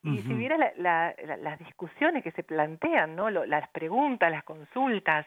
[0.02, 3.30] Y si viera las discusiones que se plantean, ¿no?
[3.30, 5.26] las preguntas, las consultas,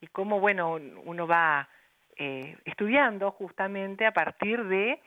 [0.00, 1.68] y cómo, bueno, uno va
[2.16, 5.00] eh, estudiando justamente a partir de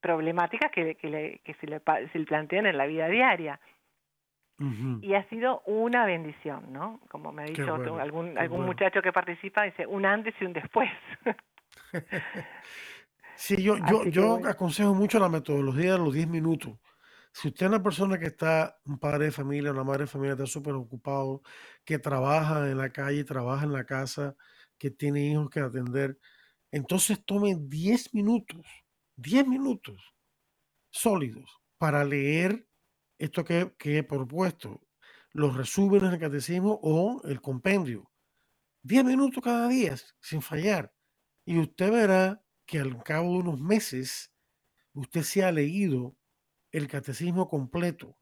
[0.00, 1.80] problemáticas que, que, se, le,
[2.12, 3.60] se le plantean en la vida diaria.
[5.00, 7.00] Y ha sido una bendición, ¿no?
[7.08, 10.90] Como me ha dicho algún, algún muchacho que participa, dice un antes y un después.
[13.36, 16.78] Sí, yo, yo, yo aconsejo mucho la metodología de los 10 minutos.
[17.32, 20.34] Si usted es una persona que está, un padre de familia, una madre de familia,
[20.34, 21.42] está súper ocupado,
[21.84, 24.36] que trabaja en la calle, trabaja en la casa,
[24.78, 26.18] que tiene hijos que atender,
[26.70, 28.64] entonces tome 10 minutos,
[29.16, 30.14] 10 minutos
[30.90, 32.68] sólidos para leer
[33.18, 34.80] esto que, que he propuesto,
[35.32, 38.10] los resúmenes del catecismo o el compendio.
[38.82, 40.92] 10 minutos cada día, sin fallar.
[41.44, 44.32] Y usted verá que al cabo de unos meses
[44.92, 46.16] usted se ha leído
[46.72, 48.16] el catecismo completo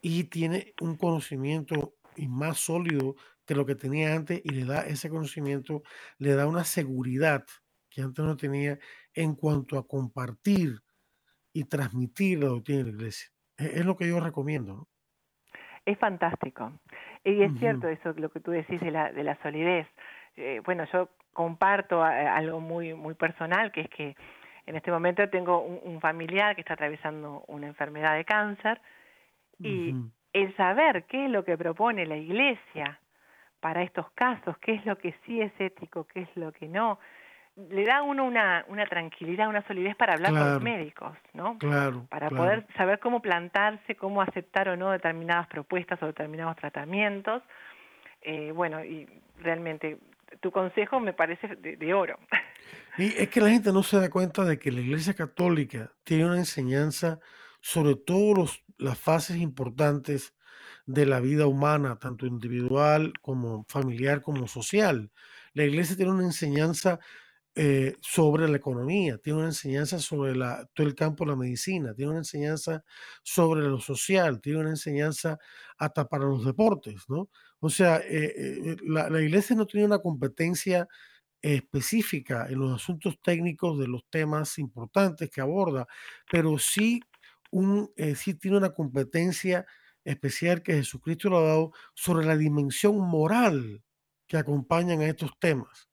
[0.00, 5.08] y tiene un conocimiento más sólido que lo que tenía antes y le da ese
[5.08, 5.82] conocimiento,
[6.18, 7.44] le da una seguridad
[7.88, 8.78] que antes no tenía
[9.14, 10.80] en cuanto a compartir
[11.52, 13.28] y transmitir la doctrina de la iglesia.
[13.56, 14.88] E-, es, lo que yo recomiendo.
[15.84, 16.78] Es fantástico.
[17.24, 19.86] Y es cierto eso, lo que tú decís de la, de la solidez.
[20.36, 24.16] Eh, bueno, yo comparto algo muy, muy personal, que es que
[24.66, 28.80] en este momento tengo un, familiar que está atravesando una enfermedad de cáncer
[29.60, 29.94] y
[30.32, 32.98] el saber qué es lo que propone la iglesia
[33.60, 36.98] para estos casos, qué es lo que sí es ético, qué es lo que no,
[37.70, 41.56] le da a uno una, una tranquilidad, una solidez para hablar con los médicos, ¿no?
[41.58, 42.04] Claro.
[42.10, 47.44] Para poder saber cómo plantarse, cómo aceptar o no determinadas propuestas o determinados tratamientos.
[48.22, 49.08] Eh, bueno, y
[49.40, 49.98] realmente
[50.40, 52.18] tu consejo me parece de, oro.
[52.98, 56.24] Y es que la gente no se da cuenta de que la Iglesia Católica tiene
[56.26, 57.20] una enseñanza
[57.60, 60.34] sobre todas las fases importantes
[60.84, 65.12] de la vida humana, tanto individual como familiar como social.
[65.54, 66.98] La Iglesia tiene una enseñanza
[67.60, 72.10] eh, sobre la economía, tiene una enseñanza sobre todo el campo de la medicina, tiene
[72.10, 72.84] una enseñanza
[73.24, 75.40] sobre lo social, tiene una enseñanza
[75.76, 77.28] hasta para los deportes, ¿no?
[77.58, 80.86] O sea, eh, eh, la, iglesia no tiene una competencia
[81.42, 85.88] específica en los asuntos técnicos de los temas importantes que aborda,
[86.30, 87.00] pero sí,
[88.14, 89.66] sí tiene una competencia
[90.04, 93.82] especial que Jesucristo lo ha dado sobre la dimensión moral
[94.28, 95.88] que acompañan a estos temas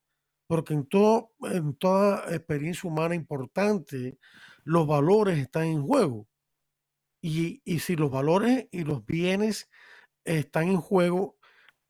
[0.47, 4.17] porque en, todo, en toda experiencia humana importante,
[4.63, 6.27] los valores están en juego.
[7.21, 9.69] Y, si los valores y los bienes
[10.25, 11.37] están en juego,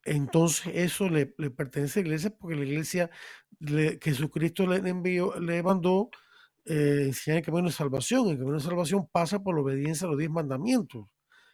[0.06, 3.10] entonces eso le, pertenece a la iglesia porque la iglesia,
[3.60, 6.10] le, Jesucristo le envió, le mandó
[6.66, 8.30] eh, enseñar el camino de salvación.
[8.30, 11.06] El camino de salvación pasa por la obediencia a los diez mandamientos,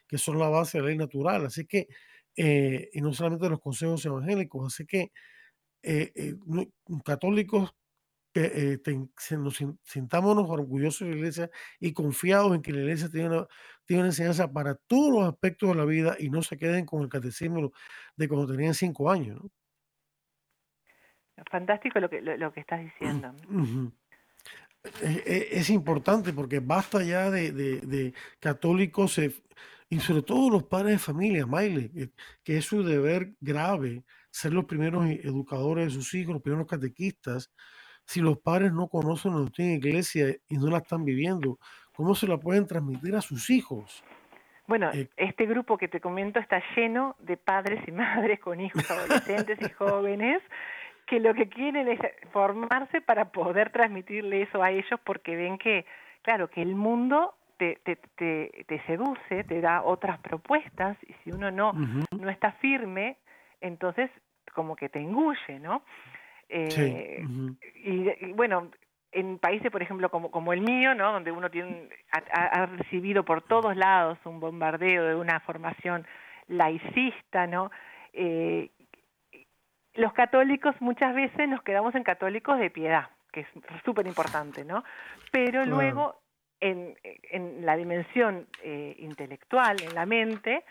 [0.06, 1.46] que son la base de la ley natural.
[1.46, 1.88] Así que,
[2.36, 5.12] eh, y no solamente los consejos evangélicos, así que
[5.82, 6.36] eh, eh,
[7.04, 7.74] católicos
[8.32, 13.28] que eh, nos sintámonos orgullosos de la iglesia y confiados en que la iglesia tiene
[13.28, 13.46] una,
[13.84, 17.02] tiene una enseñanza para todos los aspectos de la vida y no se queden con
[17.02, 17.72] el catecismo
[18.16, 19.40] de cuando tenían cinco años.
[21.50, 23.34] Fantástico lo que, lo, que estás diciendo.
[25.02, 29.20] es, importante porque basta ya de, de, católicos
[29.88, 31.90] y sobre todo los padres de familia, Maile,
[32.44, 37.52] que es su deber grave ser los primeros educadores de sus hijos, los primeros catequistas,
[38.04, 41.58] si los padres no conocen la doctrina iglesia y no la están viviendo,
[41.92, 44.02] ¿cómo se la pueden transmitir a sus hijos?
[44.66, 48.90] Bueno, eh, este grupo que te comento está lleno de padres y madres con hijos
[48.90, 50.42] adolescentes y jóvenes
[51.06, 52.00] que lo que quieren es
[52.32, 55.84] formarse para poder transmitirle eso a ellos porque ven que,
[56.22, 57.96] claro, que el mundo te, te,
[58.66, 63.18] te, seduce, te da otras propuestas y si uno no, no está firme,
[63.62, 64.10] entonces
[64.52, 65.82] como que te engulle, ¿no?
[66.48, 67.24] Eh,
[67.76, 68.70] y, bueno,
[69.10, 71.12] en países, por ejemplo, como, como el mío, ¿no?
[71.12, 76.06] Donde uno tiene, ha, recibido por todos lados un bombardeo de una formación
[76.48, 77.70] laicista, ¿no?
[78.12, 78.70] Eh,
[79.94, 83.46] los católicos muchas veces nos quedamos en católicos de piedad, que es
[83.84, 84.84] súper importante, ¿no?
[85.30, 86.20] Pero luego
[86.60, 90.64] en, en la dimensión eh, intelectual, en la mente,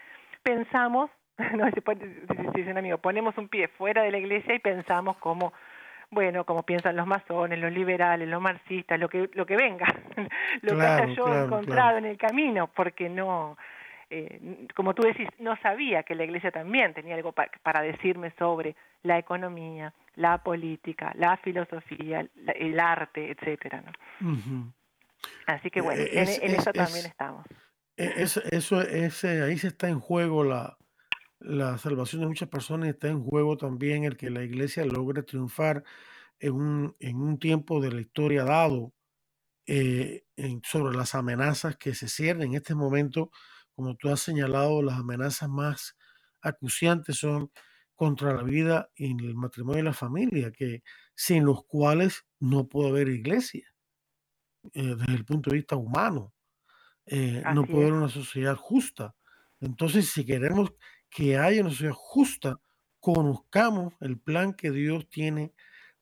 [0.43, 1.10] pensamos
[1.58, 1.65] no
[2.54, 5.54] dice un amigo, ponemos un pie fuera de la iglesia y pensamos como
[6.12, 9.86] bueno, como piensan los masones, los liberales, los marxistas, lo que lo que venga,
[10.62, 13.58] lo que haya yo encontrado en el camino, porque no,
[14.10, 18.76] eh, como tú decís, no sabía que la iglesia también tenía algo para decirme sobre
[19.04, 24.74] la economía, la política, la filosofía, el arte, etcétera, ¿no?
[25.46, 27.46] Así que bueno, en, eso también estamos.
[27.96, 30.76] E, eso, eso, ese, ahí se está en juego la,
[31.41, 35.84] la salvación de muchas personas está en juego también el que la iglesia logre triunfar
[36.39, 38.93] en un, en un tiempo de la historia dado
[39.65, 40.23] eh,
[40.63, 43.32] sobre las amenazas que se cierren en este momento.
[43.75, 45.97] Como tú has señalado, las amenazas más
[46.41, 47.51] acuciantes son
[47.95, 50.84] contra la vida y el matrimonio y la familia, que
[51.15, 53.67] sin los cuales no puede haber iglesia
[54.73, 56.34] eh, desde el punto de vista humano.
[57.06, 59.15] Eh, no puede haber una sociedad justa.
[59.60, 60.73] Entonces, si queremos
[61.12, 62.60] que haya una sociedad justa,
[63.00, 65.54] conozcamos el plan que Dios tiene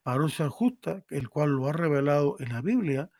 [0.03, 3.11] para una sociedad justa, el cual lo ha revelado en la Biblia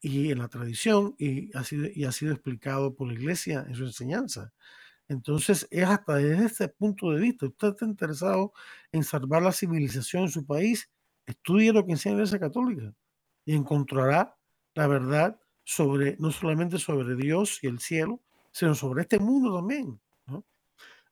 [0.00, 3.74] y en la tradición y ha sido, y ha sido explicado por la iglesia en
[3.74, 4.52] su enseñanza.
[5.08, 8.52] Entonces, es hasta desde este punto de vista, usted está interesado
[8.92, 10.90] en salvar la civilización en su país,
[11.26, 12.94] estudie lo que enseña la Iglesia Católica
[13.44, 14.36] y encontrará
[14.74, 18.20] la verdad sobre, no solamente sobre Dios y el cielo,
[18.52, 20.00] sino sobre este mundo también.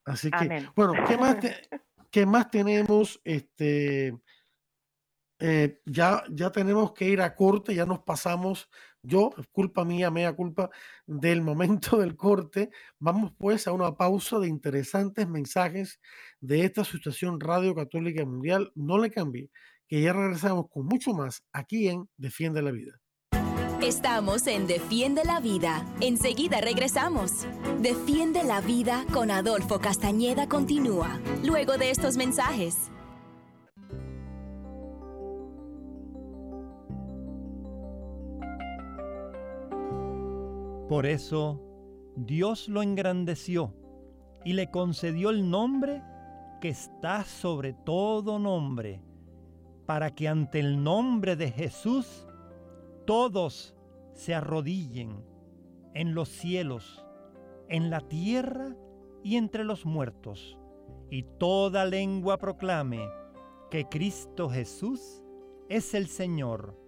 [0.04, 1.36] Así que, bueno, ¿qué más,
[2.10, 3.20] ¿qué más tenemos?
[3.24, 4.14] Este,
[5.40, 8.70] eh, ya, ya tenemos que ir a corte, ya nos pasamos,
[9.02, 10.70] yo, culpa mía, mea culpa
[11.06, 12.70] del momento del corte.
[12.98, 16.00] Vamos pues a una pausa de interesantes mensajes
[16.40, 18.72] de esta situación Radio Católica Mundial.
[18.74, 19.50] No le cambie,
[19.88, 23.00] que ya regresamos con mucho más aquí en Defiende la Vida.
[23.84, 25.84] Estamos en Defiende la Vida.
[26.00, 27.46] Enseguida regresamos.
[27.82, 32.90] Defiende la Vida con Adolfo Castañeda continúa, luego de estos mensajes.
[40.88, 41.60] Por eso,
[42.16, 43.74] Dios lo engrandeció
[44.46, 46.02] y le concedió el nombre
[46.62, 49.02] que está sobre todo nombre,
[49.84, 52.26] para que ante el nombre de Jesús
[53.04, 53.74] todos
[54.12, 55.24] se arrodillen
[55.94, 57.04] en los cielos,
[57.68, 58.76] en la tierra
[59.22, 60.58] y entre los muertos,
[61.10, 63.08] y toda lengua proclame
[63.70, 65.22] que Cristo Jesús
[65.68, 66.78] es el Señor,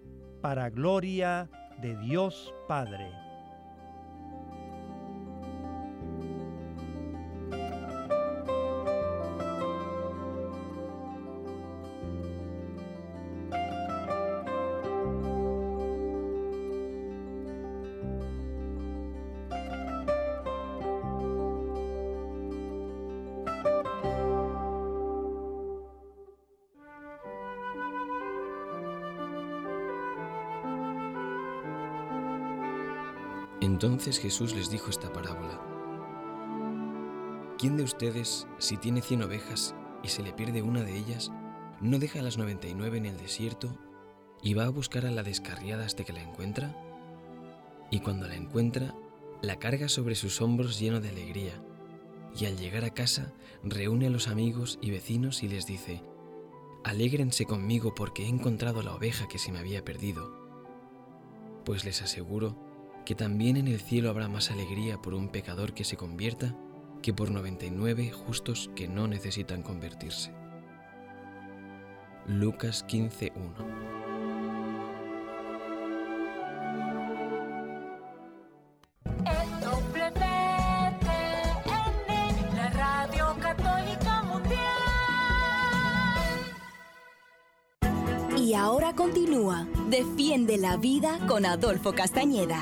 [0.42, 1.50] para gloria
[1.80, 3.25] de Dios Padre.
[33.86, 35.60] Entonces Jesús les dijo esta parábola.
[37.56, 41.30] ¿Quién de ustedes, si tiene cien ovejas y se le pierde una de ellas,
[41.80, 43.78] no deja las noventa y nueve en el desierto
[44.42, 46.74] y va a buscar a la descarriada hasta que la encuentra?
[47.92, 48.92] Y cuando la encuentra,
[49.40, 51.62] la carga sobre sus hombros lleno de alegría,
[52.36, 56.02] y al llegar a casa reúne a los amigos y vecinos y les dice,
[56.82, 60.44] Alégrense conmigo porque he encontrado la oveja que se me había perdido.
[61.64, 62.65] Pues les aseguro
[63.06, 66.54] que también en el cielo habrá más alegría por un pecador que se convierta
[67.02, 70.34] que por 99 justos que no necesitan convertirse.
[72.26, 73.95] Lucas 15.1
[88.46, 92.60] Y ahora continúa Defiende la Vida con Adolfo Castañeda.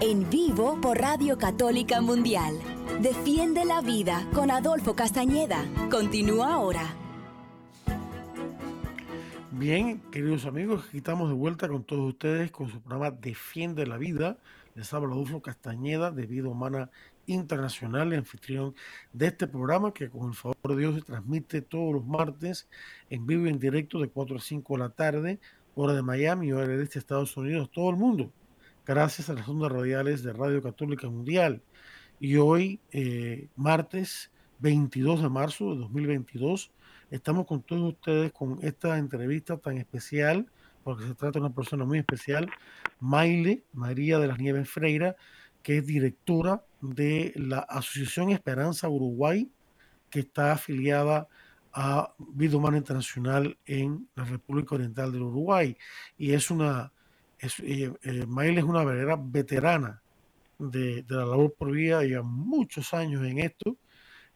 [0.00, 2.58] En vivo por Radio Católica Mundial.
[3.02, 5.62] Defiende la Vida con Adolfo Castañeda.
[5.90, 6.86] Continúa ahora.
[9.50, 13.98] Bien, queridos amigos, aquí estamos de vuelta con todos ustedes con su programa Defiende la
[13.98, 14.38] Vida.
[14.74, 16.88] Les habla Adolfo Castañeda de Vida Humana
[17.26, 18.74] internacional anfitrión
[19.12, 22.68] de este programa que con el favor de Dios se transmite todos los martes
[23.10, 25.40] en vivo y en directo de 4 a 5 de la tarde,
[25.74, 28.32] hora de Miami, hora de este Estados Unidos, todo el mundo,
[28.86, 31.62] gracias a las ondas radiales de Radio Católica Mundial.
[32.18, 36.70] Y hoy, eh, martes 22 de marzo de 2022,
[37.10, 40.46] estamos con todos ustedes con esta entrevista tan especial,
[40.82, 42.48] porque se trata de una persona muy especial,
[43.00, 45.16] Maile María de las Nieves Freira,
[45.66, 49.50] que es directora de la Asociación Esperanza Uruguay,
[50.08, 51.26] que está afiliada
[51.72, 55.76] a Vida Humana Internacional en la República Oriental del Uruguay.
[56.16, 56.92] Y es una,
[57.40, 60.00] es, eh, eh, es una verdadera veterana
[60.56, 63.76] de, de, la labor por vida, lleva muchos años en esto,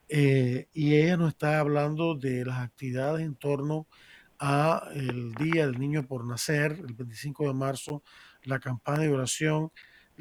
[0.09, 3.87] eh, y ella nos está hablando de las actividades en torno
[4.41, 8.03] a el Día del Niño por Nacer, el 25 de marzo,
[8.43, 9.71] la campaña de oración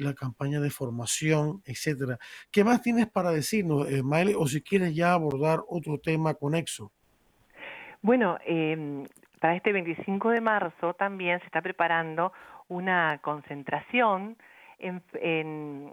[0.04, 2.18] la campaña de formación, etcétera.
[2.50, 4.02] ¿Qué más tienes para decirnos, eh,
[4.36, 6.92] O si quieres ya abordar otro tema conexo.
[8.02, 9.04] Bueno, eh,
[9.40, 12.32] para este 25 de marzo también se está preparando
[12.68, 14.36] una concentración
[14.78, 15.92] en, en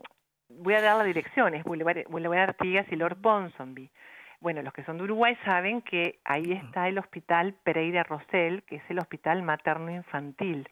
[0.50, 3.90] voy a dar las direcciones, Boulevard, Boulevard Artigas y Lord Ponsonby.
[4.40, 8.76] Bueno, los que son de Uruguay saben que ahí está el Hospital Pereira Rosell, que
[8.76, 10.70] es el Hospital Materno Infantil.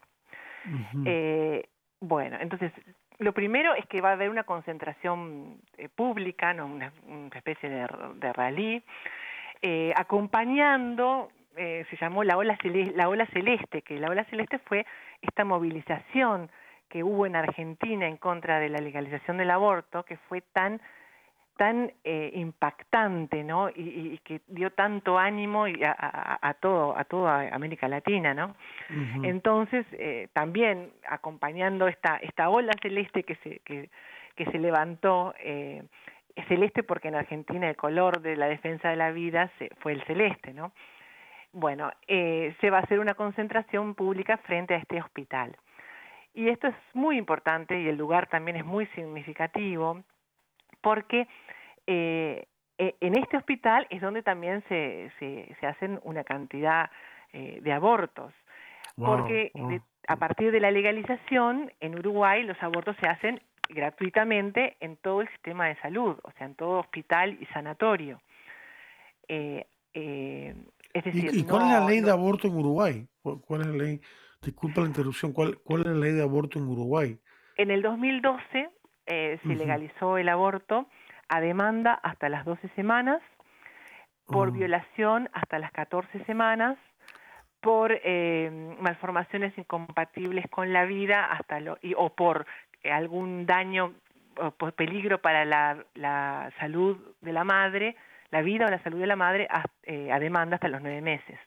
[1.06, 1.68] eh,
[2.00, 2.72] bueno, entonces
[3.20, 6.66] lo primero es que va a haber una concentración eh, pública, ¿no?
[6.66, 6.92] una,
[7.34, 8.84] especie de, de rally,
[9.62, 14.60] eh, acompañando, eh, se llamó la ola, celeste, la ola celeste, que la ola celeste
[14.60, 14.86] fue
[15.22, 16.50] esta movilización
[16.90, 20.82] que hubo en Argentina en contra de la legalización del aborto, que fue tan
[21.58, 23.70] tan eh, impactante, ¿no?
[23.70, 28.34] Y, y, que dio tanto ánimo y a, a, a, todo a toda América Latina,
[28.34, 28.56] ¿no?
[28.90, 29.30] Uh -huh.
[29.30, 33.90] Entonces eh, también acompañando esta esta ola celeste que se que,
[34.36, 35.84] que se levantó eh,
[36.48, 40.04] celeste porque en Argentina el color de la defensa de la vida se, fue el
[40.04, 40.74] celeste, ¿no?
[41.54, 45.56] Bueno, eh, se va a hacer una concentración pública frente a este hospital.
[46.34, 50.04] Y esto es muy importante y el lugar también es muy significativo
[50.86, 51.28] porque
[51.88, 52.46] eh,
[52.78, 56.92] en este hospital es donde también se, se, se hacen una cantidad
[57.34, 58.32] eh, de abortos,
[58.96, 59.70] wow, porque wow.
[59.72, 65.22] De, a partir de la legalización en Uruguay los abortos se hacen gratuitamente en todo
[65.22, 68.22] el sistema de salud, o sea, en todo hospital y sanatorio.
[69.28, 73.08] Eh, es decir, ¿Y, y cuál no, es la ley no, de aborto en Uruguay?
[73.24, 74.02] ¿Cuál es la ley?
[74.40, 77.18] Disculpa la interrupción, ¿cuál, cuál es la ley de aborto en Uruguay?
[77.58, 78.70] En el 2012
[79.06, 79.58] eh, se uh -huh.
[79.58, 80.88] legalizó el aborto
[81.30, 83.22] a demanda hasta las 12 semanas,
[84.26, 84.58] por uh -huh.
[84.58, 86.78] violación hasta las 14 semanas,
[87.66, 92.46] por eh, malformaciones incompatibles con la vida hasta lo, y, o por
[92.84, 93.94] eh, algún daño
[94.38, 97.96] o por peligro para la, la, salud de la madre,
[98.30, 101.02] la vida o la salud de la madre a, eh, a demanda hasta los nueve
[101.02, 101.40] meses.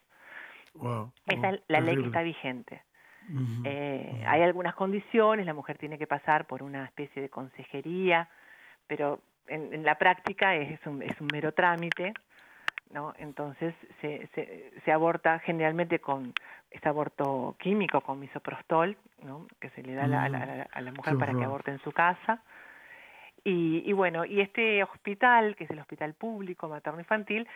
[0.73, 2.83] Wow, Esa es la ley que está vigente.
[3.63, 8.27] Eh, hay algunas condiciones, la mujer tiene que pasar por una especie de consejería,
[8.87, 12.13] pero en, la práctica es un, es un mero trámite,
[12.91, 13.13] ¿no?
[13.17, 16.33] Entonces se, se, se aborta generalmente con
[16.71, 19.47] este aborto químico, con misoprostol, ¿no?
[19.59, 20.67] Que se le da a, la, mm.
[20.71, 22.41] a la mujer para que aborte en su casa.
[23.43, 27.47] Y, y, bueno, y este hospital, que es el hospital público materno-infantil,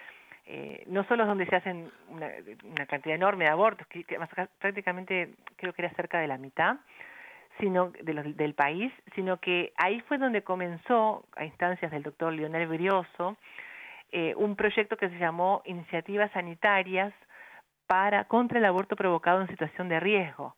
[0.46, 2.30] eh, no solo es donde se hacen una,
[2.64, 4.06] una cantidad enorme de abortos, que,
[4.60, 6.78] prácticamente creo que era cerca de la mitad,
[7.60, 12.34] sino de los, del país, sino que ahí fue donde comenzó, a instancias del doctor
[12.34, 13.38] Lionel Brioso,
[14.12, 17.14] eh, un proyecto que se llamó Iniciativas Sanitarias
[17.88, 20.56] para contra el aborto provocado en situación de riesgo,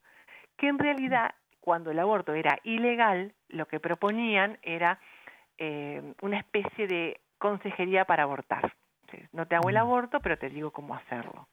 [0.58, 5.00] que en realidad cuando el aborto era ilegal, lo que proponían era
[5.58, 8.74] eh, una especie de consejería para abortar.
[9.34, 9.80] No te hago el mm.
[9.80, 11.48] aborto, pero te digo cómo hacerlo.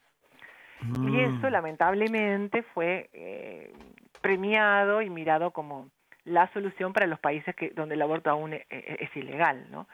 [0.82, 1.52] Y eso, mm.
[1.52, 3.72] lamentablemente, fue eh,
[4.20, 5.90] premiado y mirado como
[6.24, 9.86] la solución para los países que donde el aborto aún e, e, es, ilegal, ¿no?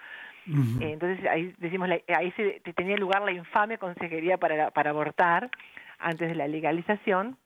[0.81, 5.51] entonces ahí decimos ahí se tenía lugar la infame consejería para para abortar
[5.99, 7.37] antes de la legalización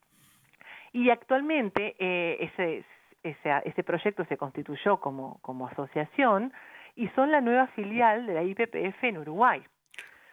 [0.92, 2.84] y actualmente eh, ese,
[3.24, 6.52] ese ese proyecto se constituyó como como asociación
[6.94, 9.64] y son la nueva filial de la IPPF en Uruguay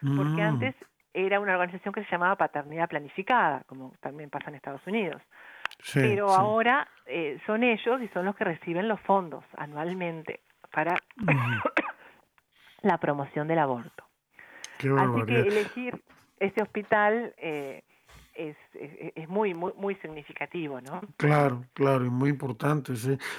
[0.00, 0.46] porque mm.
[0.46, 0.74] antes
[1.12, 5.20] era una organización que se llamaba Paternidad Planificada, como también pasa en Estados Unidos.
[5.94, 10.40] Pero ahora eh, son ellos y son los que reciben los fondos anualmente
[10.70, 10.94] para
[12.82, 14.04] la promoción del aborto.
[14.78, 16.02] Así que elegir
[16.38, 17.82] ese hospital eh,
[18.40, 18.56] es,
[19.14, 21.02] es, muy, muy, muy significativo, ¿no?
[21.16, 22.94] Claro, claro, y muy importante.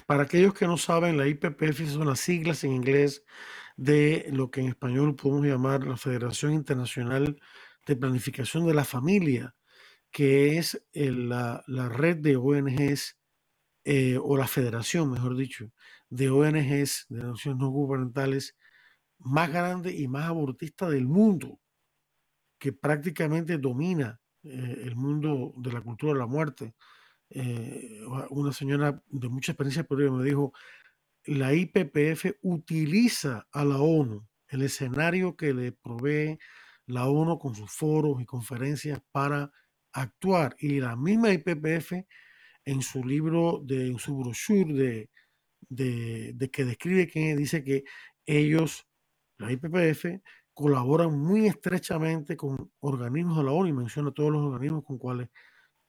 [0.06, 3.24] Para aquellos que no saben, la IPPF son las siglas en inglés
[3.78, 7.42] de lo que en español podemos llamar la Federación Internacional
[7.88, 9.56] de Planificación de la Familia,
[10.12, 13.18] que es la, red de ONGs,
[13.84, 15.72] eh, o la federación, mejor dicho,
[16.10, 18.56] de ONGs, de naciones no gubernamentales,
[19.18, 21.60] más grande y más abortista del mundo,
[22.60, 26.74] que prácticamente domina eh, el mundo de la cultura de la muerte.
[27.30, 30.54] Eh, una señora de mucha experiencia pero me dijo,
[31.26, 36.38] la IPPF utiliza a la ONU, el escenario que le provee
[36.88, 39.52] la ONU con sus foros y conferencias para
[39.94, 40.56] actuar.
[40.60, 41.94] Y la misma IPPF
[42.66, 45.10] en su libro, de, en su brochure de,
[45.70, 47.84] de, que describe que dice que
[48.26, 48.88] ellos,
[49.38, 50.06] la IPPF,
[50.54, 55.30] colaboran muy estrechamente con organismos de la ONU y menciona todos los organismos con, cuales,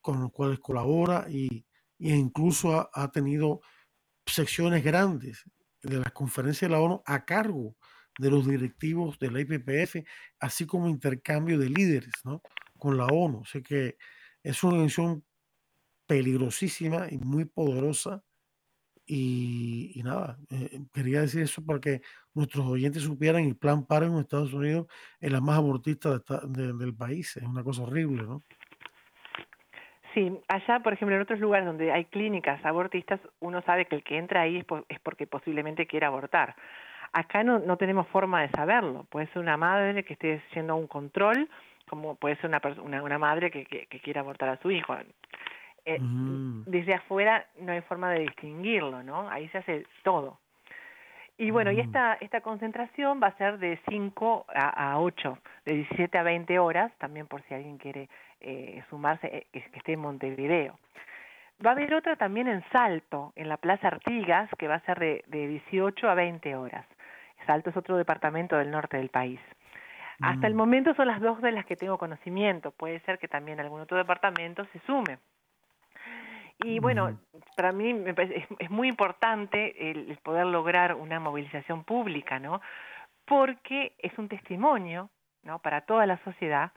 [0.01, 1.67] con los cuales colabora y,
[1.99, 3.61] y incluso ha tenido
[4.27, 5.45] secciones grandes
[5.83, 7.77] de las conferencias de la ONU a cargo
[8.19, 10.05] de los directivos de la IPPF,
[10.39, 12.43] así como intercambio de líderes ¿no?
[12.79, 13.45] con la ONU.
[13.45, 13.97] Sé que
[14.43, 15.25] es una organización
[16.07, 18.23] peligrosísima y muy poderosa.
[19.07, 22.03] Y, nada, eh, quería decir eso para que
[22.35, 24.87] nuestros oyentes supieran el plan para en Estados Unidos
[25.21, 27.37] es la más abortista del país.
[27.37, 28.43] Es una cosa horrible, ¿no?
[30.15, 34.05] Sí, allá, por ejemplo, en otros lugares donde hay clínicas abortistas, uno sabe que el
[34.05, 34.59] que entra ahí
[34.89, 36.55] es, porque posiblemente quiere abortar.
[37.13, 39.05] Acá no, no tenemos forma de saberlo.
[39.05, 41.49] Puede ser una madre que esté haciendo un control,
[41.89, 42.61] como puede ser una,
[43.03, 44.95] una, madre que, que, quiera abortar a su hijo.
[45.85, 45.99] Eh.
[46.67, 49.29] Desde afuera no hay forma de distinguirlo, ¿no?
[49.29, 50.39] Ahí se hace todo.
[51.43, 51.81] Y bueno, y mm.
[51.81, 56.57] esta, esta concentración va a ser de 5 a, a 8, de 17 a 20
[56.61, 58.09] horas, también por si alguien quiere
[58.41, 60.79] eh, sumarse, eh, que, esté en Montevideo.
[61.65, 65.01] Va a haber otra también en Salto, en la Plaza Artigas, que va a ser
[65.01, 66.87] de, de 18 a 20 horas.
[67.45, 69.41] Salto es otro departamento del norte del país.
[70.21, 70.57] Hasta el mm.
[70.57, 72.71] momento son las dos de las que tengo conocimiento.
[72.71, 75.19] Puede ser que también algún otro departamento se sume.
[76.65, 77.19] Y bueno,
[77.57, 82.61] para mí me parece, es, muy importante el, poder lograr una movilización pública, ¿no?
[83.25, 85.11] Porque es un testimonio,
[85.43, 85.59] ¿no?
[85.59, 86.73] Para toda la sociedad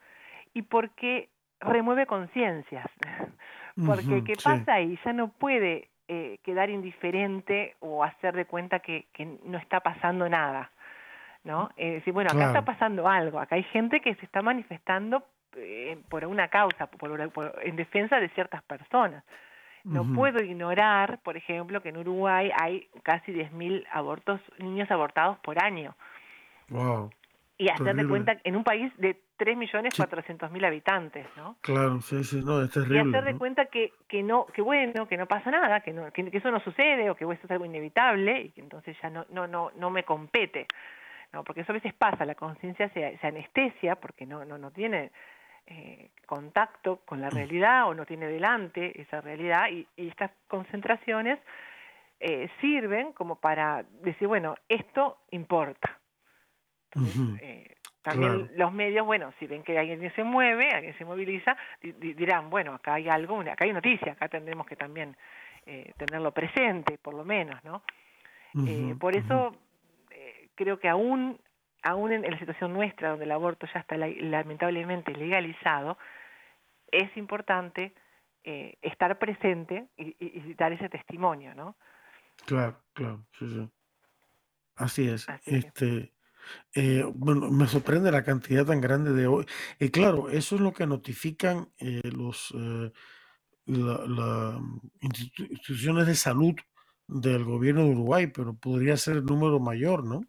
[0.53, 1.29] y porque
[1.59, 2.85] remueve conciencias,
[3.85, 4.97] porque ¿qué pasa ahí?
[5.03, 10.29] Ya no puede eh, quedar indiferente o hacer de cuenta que, que no está pasando
[10.29, 10.71] nada,
[11.43, 11.69] ¿no?
[11.77, 15.23] Eh, decir, bueno, acá está pasando algo, acá hay gente que se está manifestando
[15.57, 17.31] eh, por una causa, por,
[17.63, 19.23] en defensa de ciertas personas.
[19.85, 25.63] No puedo ignorar, por ejemplo, que en Uruguay hay casi 10.000 abortos, niños abortados por
[25.63, 25.95] año.
[26.69, 27.11] Wow.
[27.57, 31.55] Y hacer de cuenta en un país de 3.400.000 habitantes, ¿no?
[31.61, 32.97] Claro, sí, sí, no, es terrible.
[32.97, 36.11] Y hacer de cuenta que, que no, que bueno, que no pasa nada, que, no,
[36.11, 39.25] que, eso no sucede o que eso es algo inevitable y que entonces ya no,
[39.29, 40.67] no, no, no me compete,
[41.31, 41.43] ¿no?
[41.43, 45.11] Porque eso a veces pasa, la conciencia se, se, anestesia porque no, no, no tiene
[45.67, 51.39] eh, contacto con la realidad o no tiene delante esa realidad y, estas concentraciones
[52.19, 55.97] eh, sirven como para decir, bueno, esto importa.
[57.41, 62.51] Eh, también los medios, bueno, si ven que alguien se mueve, alguien se moviliza, dirán,
[62.51, 65.17] bueno, acá hay algo, acá hay noticia, acá tendremos que también
[65.97, 67.81] tenerlo presente, por lo menos, ¿no?
[68.99, 69.55] por eso
[70.53, 71.39] creo que aún
[71.85, 75.97] aún en, la situación nuestra, donde el aborto ya está lamentablemente legalizado,
[76.91, 77.93] es importante
[78.43, 81.75] eh, estar presente y, dar ese testimonio, ¿no?
[82.45, 83.69] Claro, claro, sí, sí.
[84.75, 85.27] Así es.
[85.45, 86.11] este,
[86.73, 89.45] eh, bueno, me sorprende la cantidad tan grande de hoy.
[89.79, 92.53] Y claro, eso es lo que notifican eh, los
[93.67, 94.61] las
[95.01, 96.55] instituciones de salud
[97.07, 100.21] del gobierno de Uruguay, pero podría ser el número mayor, ¿no?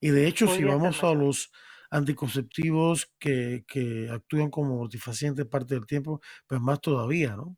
[0.00, 1.52] Y de hecho, si vamos a los
[1.90, 7.56] anticonceptivos que, que actúan como mortifacientes parte del tiempo, pues más todavía, ¿no?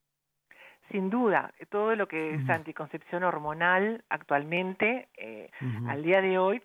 [0.91, 5.51] Sin duda, todo lo que es anticoncepción hormonal actualmente, eh,
[5.89, 6.63] al día de hoy,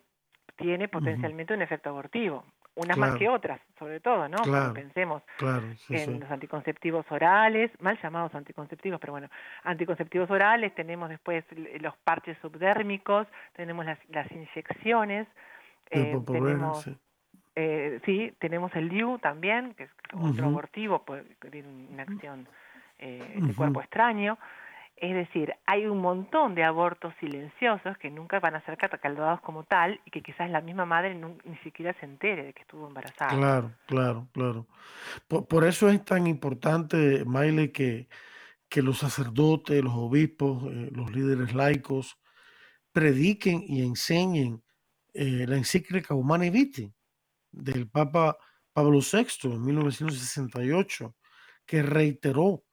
[0.58, 2.46] tiene potencialmente un efecto abortivo
[2.80, 4.38] unas más que otras, sobre todo, ¿no?
[4.74, 5.22] Pensemos
[5.90, 9.30] en los anticonceptivos orales, mal llamados anticonceptivos, pero bueno,
[9.64, 11.44] anticonceptivos orales, tenemos después
[11.80, 15.28] los parches subdérmicos, tenemos las, las inyecciones,
[15.92, 16.90] eh, tenemos,
[17.56, 22.48] eh, sí, tenemos el DIU también, que es otro abortivo, puede tener una acción
[23.00, 24.38] eh, de cuerpo extraño.
[25.02, 29.64] Es decir, hay un montón de abortos silenciosos que nunca van a ser catalogados como
[29.64, 33.30] tal y que quizás la misma madre ni siquiera se entere de que estuvo embarazada.
[33.30, 34.68] Claro, claro, claro.
[35.28, 38.10] Por, eso es tan importante, Maile, que,
[38.68, 42.20] que los sacerdotes, los obispos, eh, los líderes laicos
[42.92, 44.62] prediquen y enseñen
[45.14, 46.92] eh, la encíclica Humane Vitae
[47.52, 48.38] del Papa
[48.74, 51.16] Pablo VI en 1968,
[51.66, 52.66] que reiteró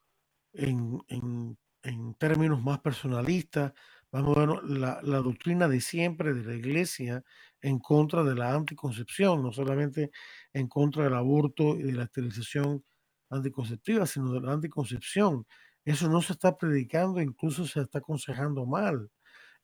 [0.53, 1.57] en, en
[1.87, 3.73] en términos más personalistas,
[4.13, 7.25] a ver la, la, doctrina de siempre de la Iglesia
[7.61, 10.11] en contra de la anticoncepción, no solamente
[10.53, 12.85] en contra del aborto y de la esterilización
[13.31, 15.47] anticonceptiva, sino de la anticoncepción.
[15.85, 19.11] Eso no se está predicando, incluso se está aconsejando mal.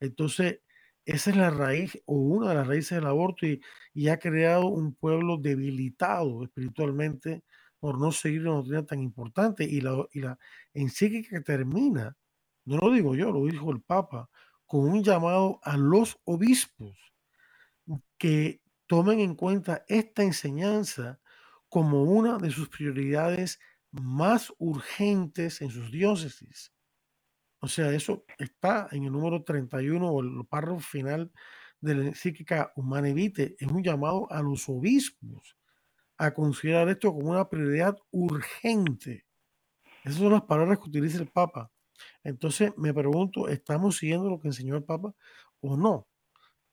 [0.01, 0.61] Entonces,
[1.05, 3.61] esa es la raíz o una de las raíces del aborto y,
[3.95, 7.43] y ha creado un pueblo debilitado espiritualmente
[7.83, 9.65] por no seguir una doctrina tan importante.
[9.65, 10.39] Y la, y la
[10.73, 12.17] encíclica que termina,
[12.65, 14.31] no lo digo yo, lo dijo el Papa,
[14.67, 16.97] con un llamado a los obispos
[18.19, 21.19] que tomen en cuenta esta enseñanza
[21.69, 23.59] como una de sus prioridades
[23.91, 26.73] más urgentes en sus diócesis.
[27.59, 31.33] O sea, eso está en el número 31 o el párrafo final
[31.81, 33.57] de la encíclica Humane Vitae.
[33.59, 35.57] Es un llamado a los obispos
[36.23, 39.25] a considerar esto como una prioridad urgente.
[40.05, 41.71] Esas son las palabras que utiliza el Papa.
[42.23, 45.13] Entonces me pregunto, ¿estamos siguiendo lo que enseñó el Papa
[45.61, 46.07] o no?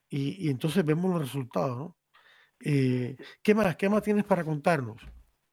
[0.09, 1.95] Y, entonces vemos los resultados, ¿no?
[2.63, 3.75] Eh, ¿Qué más?
[3.75, 5.01] ¿Qué más tienes para contarnos?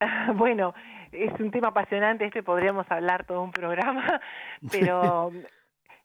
[0.35, 0.75] Bueno,
[1.13, 4.21] es un tema apasionante, este podríamos hablar todo un programa,
[4.73, 5.33] pero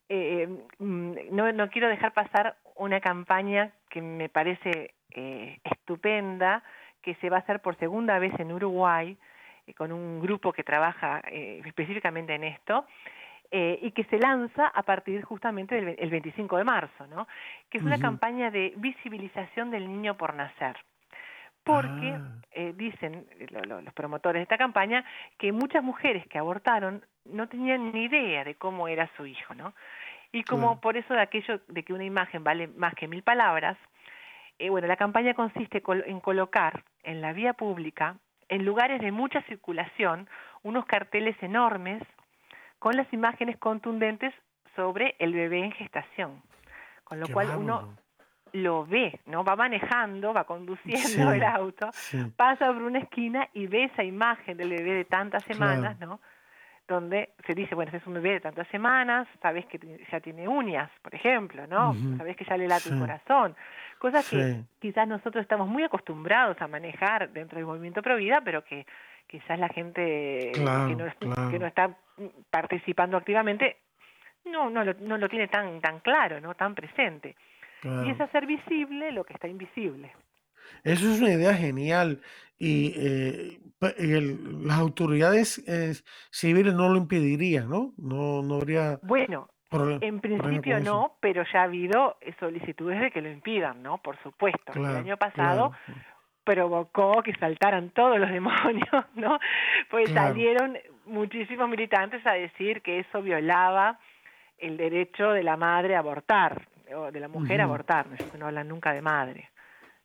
[0.07, 6.63] eh, mm, no, no quiero dejar pasar una campaña que me parece eh, estupenda,
[7.01, 9.17] que se va a hacer por segunda vez en Uruguay,
[9.67, 12.85] eh, con un grupo que trabaja eh, específicamente en esto,
[13.51, 17.27] eh, y que se lanza a partir justamente del 25 de marzo, ¿no?
[17.69, 20.77] que es una campaña de visibilización del niño por nacer.
[21.63, 22.71] Porque ah.
[22.73, 23.27] dicen
[23.67, 25.05] los promotores de esta campaña
[25.37, 29.75] que muchas mujeres que abortaron no tenían ni idea de cómo era su hijo, ¿no?
[30.31, 33.77] Y como por eso de aquello de que una imagen vale más que mil palabras,
[34.61, 39.41] eh, bueno, la campaña consiste en colocar en la vía pública, en lugares de mucha
[39.43, 40.29] circulación,
[40.63, 42.03] unos carteles enormes
[42.79, 44.33] con las imágenes contundentes
[44.75, 46.41] sobre el bebé en gestación.
[47.03, 47.97] Con lo cual uno
[48.53, 49.43] lo ve, ¿no?
[49.43, 51.89] Va manejando, va conduciendo el auto,
[52.35, 56.19] pasa por una esquina y ve esa imagen del bebé de tantas semanas, ¿no?
[56.91, 59.79] Donde se dice, bueno, este es un bebé de tantas semanas, sabes que
[60.11, 61.95] ya tiene uñas, por ejemplo, ¿no?
[62.17, 63.55] Sabes que ya le late el corazón.
[63.97, 68.63] Cosas que quizás nosotros estamos muy acostumbrados a manejar dentro del movimiento Pro Vida, pero
[68.63, 68.85] que
[69.27, 70.87] quizás la gente que, no,
[71.49, 71.95] que no está
[72.49, 73.77] participando activamente
[74.45, 76.55] no, no, lo, no lo tiene tan, tan claro, ¿no?
[76.55, 77.35] Tan presente.
[77.83, 80.11] Y es hacer visible lo que está invisible.
[80.83, 82.21] Eso es una idea genial
[82.57, 85.93] y eh, las autoridades eh,
[86.29, 87.93] civiles no lo impedirían, ¿no?
[87.97, 88.99] No, no habría...
[89.01, 89.49] Bueno,
[90.01, 93.99] en principio no, pero ya ha habido solicitudes de que lo impidan, ¿no?
[93.99, 94.73] Por supuesto.
[94.75, 95.71] el año pasado
[96.43, 99.39] provocó que saltaran todos los demonios, ¿no?
[99.89, 103.99] Pues salieron muchísimos militantes a decir que eso violaba
[104.57, 108.07] el derecho de la madre a abortar, o de la mujer a abortar,
[108.37, 109.49] no hablan nunca de madre.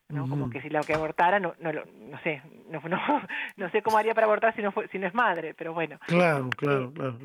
[0.09, 0.27] ¿No?
[0.27, 2.97] Como que si la que abortara, no, no, no sé, no, no,
[3.57, 5.99] no sé cómo haría para abortar si no, fue, si no es madre, pero bueno.
[6.07, 7.17] Claro, claro, eh, claro.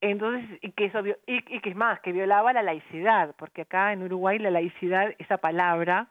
[0.00, 3.92] Entonces, y que eso, y, y que es más, que violaba la laicidad, porque acá
[3.92, 6.08] en Uruguay la laicidad, esa palabra,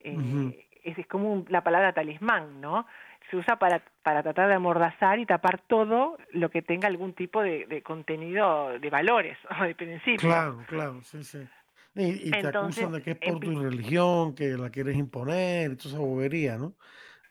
[0.00, 2.86] eh, es, es, como la palabra talismán, ¿no?
[3.30, 7.42] Se usa para, para tratar de amordazar y tapar todo lo que tenga algún tipo
[7.42, 10.22] de, de contenido de valores o de principios.
[10.22, 11.46] Claro, claro, sí, sí.
[11.94, 15.98] Y, te acusan de que es por tu religión, que la quieres imponer, toda esa
[15.98, 16.76] bobería, ¿no?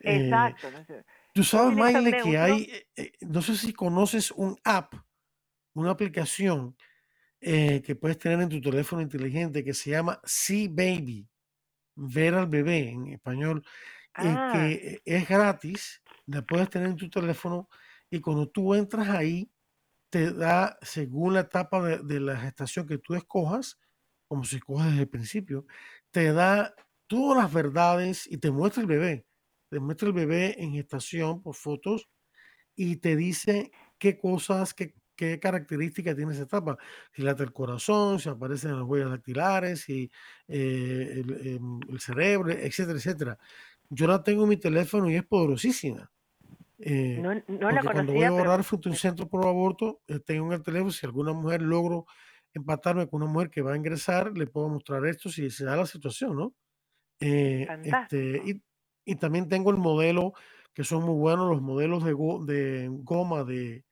[0.02, 0.68] Eh, Exacto.
[1.34, 4.94] Tú sabes, Maile, que hay, eh, eh, no sé si conoces un app,
[5.74, 6.76] una aplicación
[7.42, 11.26] que puedes tener en tu teléfono inteligente que se llama See Baby,
[11.96, 13.64] ver al bebé en español,
[14.16, 14.52] ah.
[14.54, 17.70] que es gratis, la puedes tener en tu teléfono
[18.10, 19.50] y cuando tú entras ahí,
[20.10, 23.80] te da, según la etapa de, de la gestación que tú escojas,
[24.30, 25.66] como si coges desde el principio,
[26.12, 26.74] te da
[27.08, 29.26] todas las verdades y te muestra el bebé.
[29.70, 32.08] Te muestra el bebé en gestación por fotos
[32.76, 36.78] y te dice qué cosas, qué, qué características tiene esa etapa.
[37.12, 40.12] Si late el corazón, si aparecen las huellas dactilares, si
[40.48, 43.40] eh, em, el, cerebro, etcétera, etcétera.
[43.90, 46.12] Yo la tengo en mi teléfono y es poderosísima.
[46.78, 50.20] Eh, no, no la cuando voy a orar frente a un centro por aborto, eh,
[50.20, 52.06] tengo en el teléfono, si alguna mujer logro
[52.54, 55.76] empatarme con una mujer que va a ingresar, le puedo mostrar esto si se da
[55.76, 56.54] la situación, ¿no?
[57.20, 58.64] Eh, este, y,
[59.06, 60.34] y, también tengo el modelo,
[60.74, 62.14] que son muy buenos, los modelos de,
[62.54, 63.86] de goma de,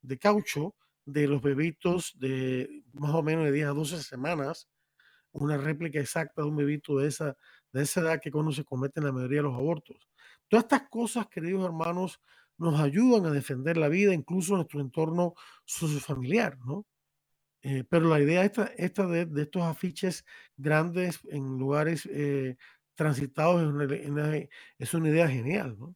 [0.00, 4.68] de, caucho de los bebitos de más o menos de 10 a 12 semanas,
[5.32, 7.36] una réplica exacta de un bebito de esa,
[7.72, 10.08] de esa edad que cuando se cometen la mayoría de los abortos.
[10.48, 12.20] Todas estas cosas, queridos hermanos,
[12.58, 15.34] nos ayudan a defender la vida, incluso en nuestro entorno
[15.64, 16.86] sociofamiliar, ¿no?
[17.62, 22.56] Eh, pero la idea esta, esta de, de, estos afiches grandes en lugares eh,
[22.96, 24.36] transitados es una,
[24.78, 25.94] es una, idea genial, ¿no?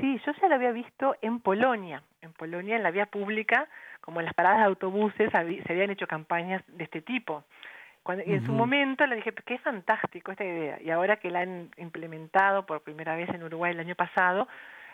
[0.00, 2.04] Sí, yo ya lo había visto en Polonia.
[2.20, 3.68] En Polonia, en la vía pública,
[4.00, 7.44] como en las paradas de autobuses, se habían hecho campañas de este tipo.
[8.04, 10.80] Cuando, y en su momento le dije, qué fantástico esta idea.
[10.80, 14.46] Y ahora que la han implementado por primera vez en Uruguay el año pasado,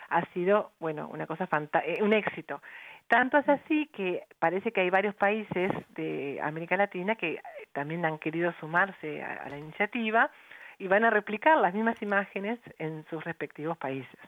[0.09, 2.61] ha sido, bueno, una cosa fantástica, eh, un éxito.
[3.09, 7.41] Tanto es así que parece que hay varios países de América Latina que
[7.73, 10.29] también han querido sumarse a, la iniciativa
[10.77, 14.19] y van a replicar las mismas imágenes en sus respectivos países.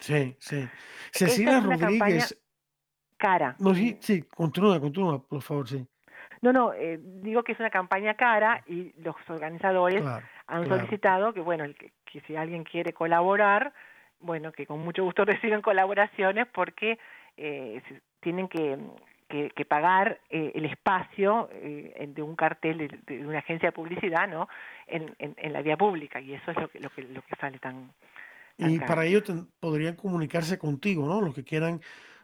[0.00, 0.68] Sí, sí.
[1.12, 2.36] Cecilia Rodríguez.
[3.16, 3.54] Cara.
[3.60, 5.86] No, sí, sí, continúa, continúa, por favor, sí.
[6.42, 10.04] No, no, eh, digo que es una campaña cara y los organizadores
[10.48, 13.72] han solicitado que, bueno, que, que si alguien quiere colaborar,
[14.18, 16.98] bueno, que con mucho gusto reciben colaboraciones porque
[17.36, 17.82] eh,
[18.26, 18.76] tienen que,
[19.28, 24.48] que, pagar eh, el espacio eh, de un cartel de, una agencia de publicidad no
[24.88, 27.60] en, en, la vía pública y eso es lo que lo que, lo que sale
[27.60, 27.92] tan,
[28.58, 29.22] y para ello
[29.60, 31.80] podrían comunicarse contigo no los que quieran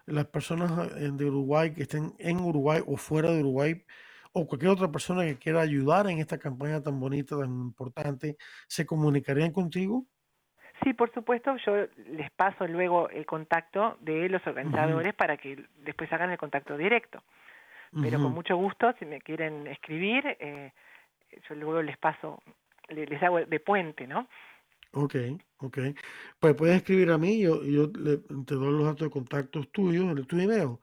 [0.07, 3.84] las personas eh, de Uruguay que estén en Uruguay o fuera de Uruguay
[4.32, 8.36] o cualquier otra persona que quiera ayudar en esta campaña tan bonita tan importante
[8.66, 10.05] se comunicarían contigo
[10.82, 16.12] Sí, por supuesto, yo les paso luego el contacto de los organizadores para que después
[16.12, 17.22] hagan el contacto directo.
[18.00, 20.72] Pero con mucho gusto, si me quieren escribir, eh,
[21.46, 22.42] yo luego les paso,
[22.88, 24.26] les, hago de puente, ¿no?
[24.92, 25.14] Ok,
[25.58, 25.78] ok.
[26.40, 30.24] Pues puedes escribir a mí, yo, yo te doy los datos de contactos tuyos en
[30.24, 30.78] tu email.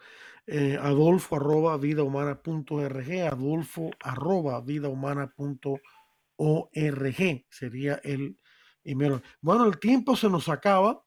[0.45, 8.37] Eh, adolfo arroba vidahumana.org, adolfo arroba vidahumana.org sería el
[9.41, 11.03] bueno, el tiempo se nos acaba.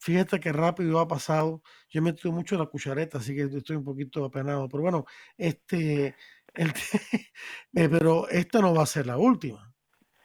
[0.00, 1.62] Fíjate que rápido ha pasado.
[1.88, 4.68] Yo he metido mucho la cuchareta, así que estoy un poquito apenado.
[4.68, 5.04] Pero bueno,
[5.36, 6.14] este,
[6.54, 6.72] el,
[7.74, 9.72] eh, pero esta no va a ser la última.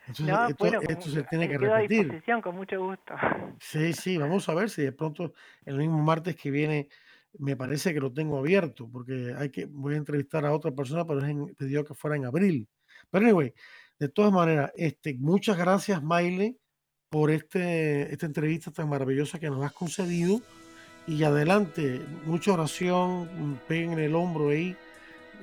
[0.08, 2.24] esto, se tiene que repetir.
[2.42, 3.14] con mucho gusto.
[3.62, 5.34] Sí, sí, vamos a ver si de pronto
[5.66, 6.88] el mismo martes que viene
[7.38, 11.06] me parece que lo tengo abierto, porque hay que, voy a entrevistar a otra persona,
[11.06, 12.68] pero es pidió que fuera en abril.
[13.12, 13.54] Pero anyway,
[14.00, 16.58] de todas maneras, este, muchas gracias, Maile
[17.10, 20.42] por este, esta entrevista tan maravillosa que nos has concedido.
[21.08, 24.76] Y adelante, mucha oración, peguen el hombro ahí.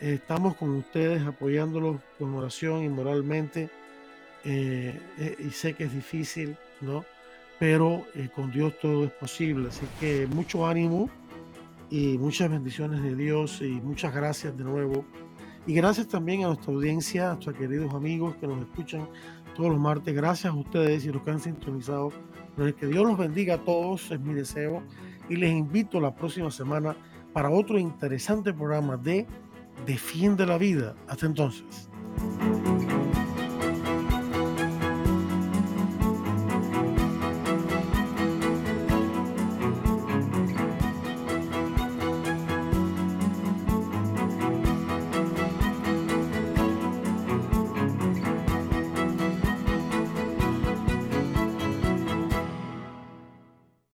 [0.01, 3.69] estamos con ustedes apoyándolos con oración y moralmente.
[4.45, 7.05] Eh, eh, y sé que es difícil, ¿no?
[7.59, 9.69] Pero eh, con Dios todo es posible.
[9.69, 11.11] Así que mucho ánimo
[11.91, 15.05] y muchas bendiciones de Dios y muchas gracias de nuevo.
[15.67, 19.09] Y gracias también a nuestra audiencia, a nuestros queridos amigos que nos escuchan
[19.57, 20.14] todos los martes.
[20.14, 22.12] Gracias a ustedes y los que han sintonizado
[22.78, 24.82] que Dios los bendiga a todos, es mi deseo,
[25.28, 26.96] y les invito la próxima semana
[27.32, 29.26] para otro interesante programa de
[29.84, 30.94] Defiende la Vida.
[31.07, 31.90] Hasta entonces.